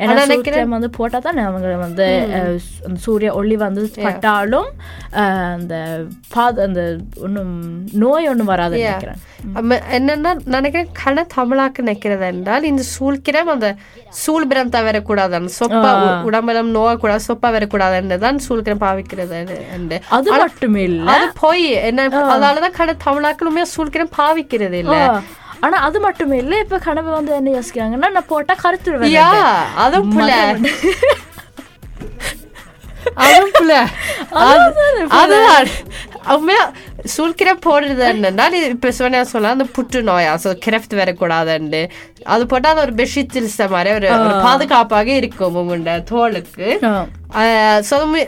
ஏன்னா 0.03 0.25
கிரேம் 0.49 0.77
வந்து 0.77 0.91
போட்டால் 0.99 1.27
தான் 1.27 1.43
அவங்க 1.49 1.77
வந்து 1.87 2.07
சூரிய 3.07 3.33
ஒளி 3.41 3.57
வந்து 3.67 3.85
பட்டாலும் 4.07 4.71
அந்த 5.57 5.75
பாது 6.35 6.61
அந்த 6.69 6.83
ஒன்றும் 7.27 7.57
நோய் 8.05 8.31
ஒன்றும் 8.33 8.45
Yeah. 8.47 8.73
நினைக்கிறேன். 8.75 9.21
என்னன்னா 9.97 10.31
நினைக்கிறேன் 10.55 10.91
கண 11.01 11.23
தமிழாக்கு 11.35 11.83
நினைக்கிறது 11.85 12.25
என்றால் 12.33 12.67
இந்த 12.71 12.83
சூழ்கிரம் 12.93 13.51
அந்த 13.55 13.69
சூழ்பிரம் 14.21 14.73
தவறக்கூடாது 14.77 15.35
அந்த 15.39 15.51
சொப்பா 15.59 15.91
உடம்பெல்லாம் 16.29 16.71
நோயக்கூடாது 16.77 17.23
சொப்பா 17.29 17.49
வரக்கூடாதுன்னு 17.57 18.19
தான் 18.25 18.39
சூழ்கிரம் 18.47 18.83
பாவிக்கிறது 18.85 19.39
அது 20.19 20.31
மட்டுமே 20.43 20.83
இல்ல 20.91 21.11
அது 21.15 21.27
போய் 21.43 21.67
என்ன 21.91 22.09
அதனாலதான் 22.47 22.79
கண 22.79 22.97
தமிழாக்களுமே 23.05 23.65
சூழ்கிரம் 23.75 24.15
பாவிக்கிறது 24.17 24.79
இல்ல 24.83 24.97
ஆனா 25.61 25.77
அது 25.85 25.99
மட்டுமே 26.01 26.37
இல்ல 26.39 26.55
இப்ப 26.59 26.79
கனவு 26.81 27.11
வந்து 27.11 27.33
என்ன 27.35 27.55
யோசிக்கிறாங்கன்னா 27.55 28.11
நான் 28.11 28.31
போட்டா 28.33 28.57
கருத்துருவேன் 28.63 29.15
அதுவும் 29.79 30.13
புல 30.13 30.31
அதுவும் 33.23 33.53
அது- 34.43 35.05
அதுதான். 35.19 35.69
உண்மையா 36.35 36.63
சூழ்கிரம் 37.07 37.61
போடுறது 37.67 38.05
என்னன்னா 38.07 38.47
இப்ப 38.69 38.91
சொன்ன 38.93 39.25
சொல்ல 39.25 39.53
அந்த 39.55 39.67
புற்றுநோயா 39.77 40.33
ஸோ 40.45 40.51
கிரஃப்ட் 40.65 40.95
வரக்கூடாதுன்னு 40.95 41.83
அது 42.27 42.47
போட்டா 42.47 42.71
அது 42.71 42.81
ஒரு 42.81 42.95
பெட்ஷீட் 42.95 43.37
மாதிரி 43.71 43.93
ஒரு 43.95 44.09
ஒரு 44.19 44.35
பாதுகாப்பாக 44.47 45.11
இருக்கும் 45.21 45.59
உங்களோட 45.63 45.95
தோலுக்கு 46.11 46.69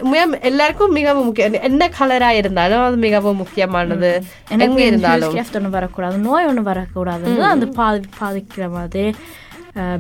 மிக- 0.09 0.41
எல்லாருக்கும் 0.43 0.93
மிகவும் 0.93 1.25
முக்கியம் 1.25 1.59
என்ன 1.63 1.89
கலரா 1.95 2.31
இருந்தாலும் 2.35 2.83
அது 2.83 2.97
மிகவும் 2.99 3.37
முக்கியமானது 3.37 4.11
எங்க 4.57 4.81
இருந்தாலும் 4.85 5.37
ஒன்றும் 5.55 5.77
வரக்கூடாது 5.77 6.17
நோய் 6.25 6.47
ஒன்றும் 6.47 6.69
வரக்கூடாதுன்னு 6.69 7.47
அந்த 7.49 7.69
பாதி 7.77 8.09
பாதிக்கிற 8.21 8.69
மாதிரி 8.71 9.05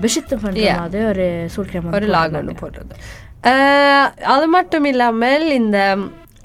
விஷித்தம் 0.00 0.42
பண்ற 0.42 0.56
மாதிரி 0.76 1.04
ஒரு 1.04 1.24
சூழ்கிழமை 1.48 1.92
ஒரு 1.92 2.06
லாக் 2.08 2.36
ஒன்று 2.38 2.54
போடுறது 2.60 2.94
அது 4.28 4.46
மட்டும் 4.48 4.84
இல்லாமல் 4.84 5.46
இந்த 5.54 5.78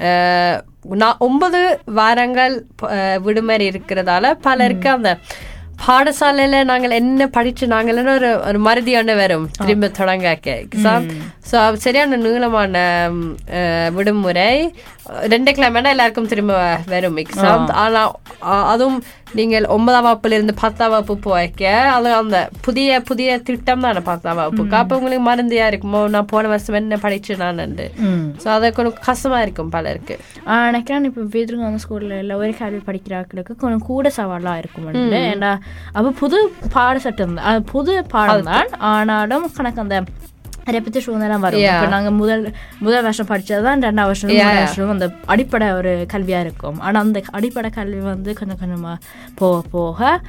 ஆஹ் 0.06 0.60
நான் 0.96 1.20
ஒன்பது 1.20 1.60
வாரங்கள் 1.94 2.56
விடுமுறை 3.22 3.68
இருக்கிறதால 3.70 4.34
பலருக்கு 4.42 4.90
அந்த 4.90 5.12
பாடசாலையில 5.84 6.64
நாங்கள் 6.64 6.92
என்ன 6.92 7.28
படிச்சு 7.28 7.68
நாங்கள் 7.68 8.12
ஒரு 8.14 8.40
ஒரு 8.44 8.60
மருதி 8.60 8.98
ஒன்று 8.98 9.16
வரும் 9.16 9.50
திரும்ப 9.58 9.88
தொடங்க 9.92 10.28
சரியான 11.78 12.16
நீளமான 12.18 12.76
விடுமுறை. 13.94 14.50
ரெண்டு 15.26 15.52
கிழமைனா 15.52 15.90
எல்லாருக்கும் 15.90 16.28
திரும்ப 16.28 16.54
வரும் 16.86 17.18
எக்ஸாம் 17.18 17.66
ஆனா 17.78 18.02
ஆ- 18.46 18.66
அதுவும் 18.68 19.00
நீங்கள் 19.34 19.68
ஒன்பதாம் 19.76 20.06
வகுப்புல 20.06 20.38
இருந்து 20.38 20.54
பத்தாம் 20.62 20.92
வகுப்பு 20.92 21.16
போய்க்க 21.26 21.64
அது 21.92 22.10
அந்த 22.14 22.38
புதிய 22.62 23.00
புதிய 23.02 23.30
திட்டம் 23.48 23.86
தானே 23.86 24.02
பத்தாம் 24.04 24.38
வகுப்புக்கு. 24.40 24.76
அப்போ 24.76 24.98
உங்களுக்கு 24.98 25.26
மருந்தியா 25.30 25.66
இருக்குமோ 25.72 26.02
நான் 26.10 26.30
போன 26.32 26.48
வருஷம் 26.48 26.80
என்ன 26.80 26.98
படிச்சு 26.98 27.38
நான் 27.38 27.62
ஸோ 28.44 28.48
அது 28.56 28.74
கொஞ்சம் 28.78 28.98
கஷ்டமா 29.06 29.40
இருக்கும் 29.42 29.70
பலருக்கு 29.70 30.18
நினைக்கிறேன் 30.66 31.08
இப்போ 31.10 31.22
வீட்டுக்கு 31.34 31.64
வந்து 31.64 31.84
ஸ்கூல்ல 31.86 32.20
இல்லை 32.20 32.36
ஒரு 32.36 32.54
கல்வி 32.60 32.82
படிக்கிறாக்களுக்கு 32.88 33.56
கொஞ்சம் 33.56 33.86
கூட 33.90 34.10
சவாலாக 34.18 34.62
இருக்கும் 34.62 34.90
ஏன்னா 35.24 35.52
அப்போ 35.94 36.12
புது 36.22 36.40
பாடசட்டம் 36.74 37.36
புது 37.72 37.94
பாடம் 38.08 38.48
தான். 38.50 38.70
ஆனாலும் 38.92 39.46
கணக்கு 39.58 39.84
அந்த 39.84 39.98
ரெப்படிஷன் 40.76 41.24
எல்லாம் 41.28 41.44
வரும். 41.46 41.64
இப்போ 41.70 41.88
நாங்கள் 41.94 42.16
முதல் 42.20 42.44
முதல் 42.86 43.06
வருஷம் 43.08 43.30
படிச்சது 43.32 43.64
தான் 43.68 43.84
ரெண்டாம் 43.86 44.10
வருஷம் 44.10 44.30
மூணாம் 44.32 44.60
வருஷம் 44.60 44.94
அந்த 44.96 45.08
அடிப்படை 45.34 45.68
ஒரு 45.80 45.92
கல்வியாக 46.14 46.46
இருக்கும். 46.46 46.78
ஆனால் 46.86 47.02
அந்த 47.06 47.22
அடிப்படை 47.40 47.70
கல்வி 47.78 48.02
வந்து 48.12 48.34
கொஞ்சம் 48.40 48.60
கொஞ்சமாக 48.62 48.98
போக 49.42 49.62
போக 49.76 50.20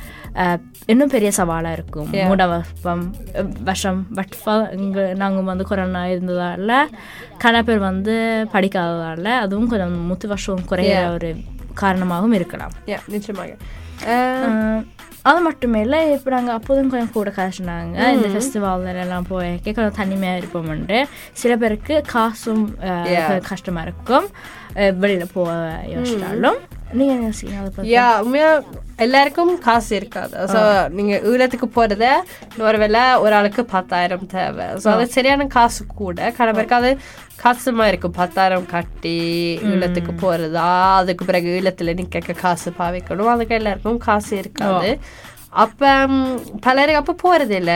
இன்னும் 0.92 1.12
பெரிய 1.14 1.30
சவாலாக 1.38 1.78
இருக்கும். 1.78 2.10
மூணாம் 2.30 3.04
வருஷம் 3.70 4.00
பட் 4.18 4.34
இங்கே 4.78 5.04
நாங்கள் 5.22 5.50
வந்து 5.52 5.66
கொரோனா 5.70 6.04
இருந்ததால 6.14 6.72
கன 7.44 7.62
பேர் 7.68 7.86
வந்து 7.90 8.14
படிக்காததால 8.54 9.26
அதுவும் 9.44 9.72
கொஞ்சம் 9.72 9.98
முத்து 10.10 10.28
வருஷம் 10.34 10.68
குறையிற 10.70 11.00
ஒரு 11.16 11.30
காரணமாகவும் 11.74 12.32
இருக்கலாம். 12.32 12.74
நிச்சயமாக. 13.08 13.54
அது 15.22 15.40
மட்டுமே 15.40 15.80
இல்லை 15.80 16.12
இப்போ 16.12 16.30
நாங்கள் 16.30 16.54
அப்போதும் 16.54 16.90
கொஞ்சம் 16.90 17.12
கூட 17.12 17.30
காசுனாங்க 17.30 17.96
இந்த 18.08 18.28
ஃபெஸ்டிவல் 18.32 18.72
எல்லாம் 19.00 19.26
போய் 19.28 19.50
கொஞ்சம் 19.66 19.92
தனிமையாக 19.92 20.40
இருப்போம்ண்டு 20.40 20.98
சில 21.32 21.56
பேருக்கு 21.56 22.02
காசும் 22.06 22.64
அஹ், 22.82 23.06
கொஞ்சம் 23.20 23.48
கஷ்டமா 23.48 23.82
இருக்கும். 23.82 24.26
வெளியில 25.00 25.24
போக 25.32 25.50
யோசிச்சாலும். 25.94 26.58
யா 27.94 28.20
உண்மையா 28.20 28.62
எல்லாருக்கும் 28.96 29.58
காசு 29.58 29.96
இருக்காது. 29.96 30.34
ஸோ 30.54 30.88
நீங்க 30.88 31.14
ஈழத்துக்கு 31.30 31.68
போறத 31.76 32.04
இன்னொரு 32.52 32.78
வேலை 32.78 33.14
ஒரு 33.14 33.34
ஆளுக்கு 33.34 33.64
பத்தாயிரம் 33.64 34.26
தேவை. 34.26 34.64
ஸோ 34.64 34.88
அது 34.88 35.06
சரியான 35.06 35.46
காசு 35.46 35.86
கூட. 35.86 36.32
பேருக்கு 36.38 36.74
அது 36.74 36.98
கஷ்டமா 37.36 37.86
இருக்கும். 37.86 38.16
பத்தாயிரம் 38.20 38.66
கட்டி 38.66 39.18
ஈழத்துக்கு 39.72 40.14
போறதா 40.24 40.70
அதுக்கு 41.00 41.24
பிறகு 41.24 41.60
ஈழத்துல 41.60 41.94
நிக்க 42.00 42.34
காசு 42.40 42.70
பாவிக்கணும். 42.80 43.32
அதுக்கு 43.34 43.54
எல்லாருக்கும் 43.54 43.98
காசு 43.98 44.36
இருக்காது. 44.36 44.98
அப்ப 45.50 46.06
பலருக்கு 46.60 47.02
அப்ப 47.02 47.16
போறது 47.24 47.50
இல்ல 47.50 47.72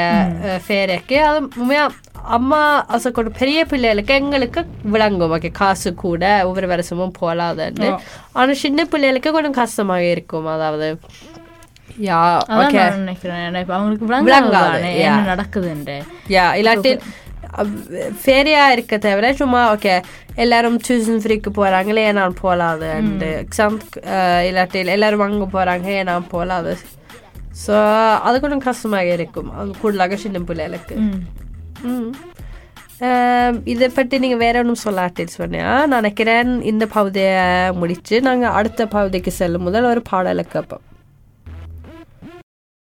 ஃபேருக்கு 0.66 1.16
அது 1.16 1.40
உண்மையா 1.56 1.90
அம்மா 2.36 2.60
அசை 2.94 3.10
கொண்டு 3.10 3.30
பெரிய 3.40 3.60
பிள்ளைகளுக்கு 3.70 4.14
எங்களுக்கு 4.20 4.60
விளங்கும். 4.94 5.32
ஓகே 5.36 5.50
காசு 5.60 5.90
கூட 6.04 6.24
ஒவ்வொரு 6.48 6.68
வருஷமும் 6.72 7.14
போலாதுன்னு. 7.20 7.90
ஆனா 8.38 8.52
சின்ன 8.64 8.86
பிள்ளைகளுக்கு 8.92 9.34
கொஞ்சம் 9.36 9.58
கஷ்டமாக 9.62 10.10
இருக்கும். 10.14 10.48
அதாவது 10.56 10.88
யா 12.08 12.18
ஓகே 12.58 12.82
நான் 12.82 13.00
நினைக்கிறேன். 13.04 13.40
ஏன்னா 13.46 13.62
அவங்களுக்கு 13.78 15.30
நடக்குதுன்ட்டு. 15.32 15.96
யா 16.36 16.46
இல்லாட்டி 16.60 16.92
ஃபேரியா 18.22 18.62
இருக்க 18.74 18.94
தவிர 19.04 19.26
சும்மா 19.40 19.60
ஓகே 19.74 19.94
எல்லாரும் 20.44 20.76
டியூஷன் 20.86 21.22
ஃப்ரீக்கு 21.22 21.50
போறாங்களே 21.58 22.02
ஏன் 22.08 22.18
நான் 22.20 22.36
போலாது 22.42 22.88
அண்ட் 22.98 23.24
எக்ஸாம் 23.42 23.78
இல்லாட்டி 24.48 24.80
எல்லாரும் 24.96 25.26
அங்க 25.26 25.46
போறாங்க 25.56 25.88
ஏன் 25.98 26.08
நான் 26.12 26.30
போலாது. 26.34 26.74
ஸோ 27.64 27.76
அது 28.28 28.36
கொஞ்சம் 28.42 28.64
கஷ்டமாக 28.68 29.14
இருக்கும். 29.18 29.50
அது 29.58 29.70
கூடுதலாக 29.82 30.18
சின்ன 30.24 30.40
பிள்ளைகளுக்கு. 30.50 30.96
இதை 33.72 33.88
பற்றி 33.88 34.18
நீங்கள் 34.18 34.42
வேற 34.44 34.54
ஒன்றும் 34.62 34.84
சொல்லாட்டின்னு 34.84 35.36
சொன்னியா 35.38 35.72
நினைக்கிறேன் 35.86 36.50
இந்த 36.72 36.84
பகுதியை 36.86 37.36
முடித்து 37.80 38.16
நாங்கள் 38.20 38.56
அடுத்த 38.60 38.86
பகுதிக்கு 38.96 39.30
செல்லும் 39.30 39.66
முதல் 39.68 39.90
ஒரு 39.92 40.02
பாடலை 40.10 40.44
கேட்போம். 40.54 40.84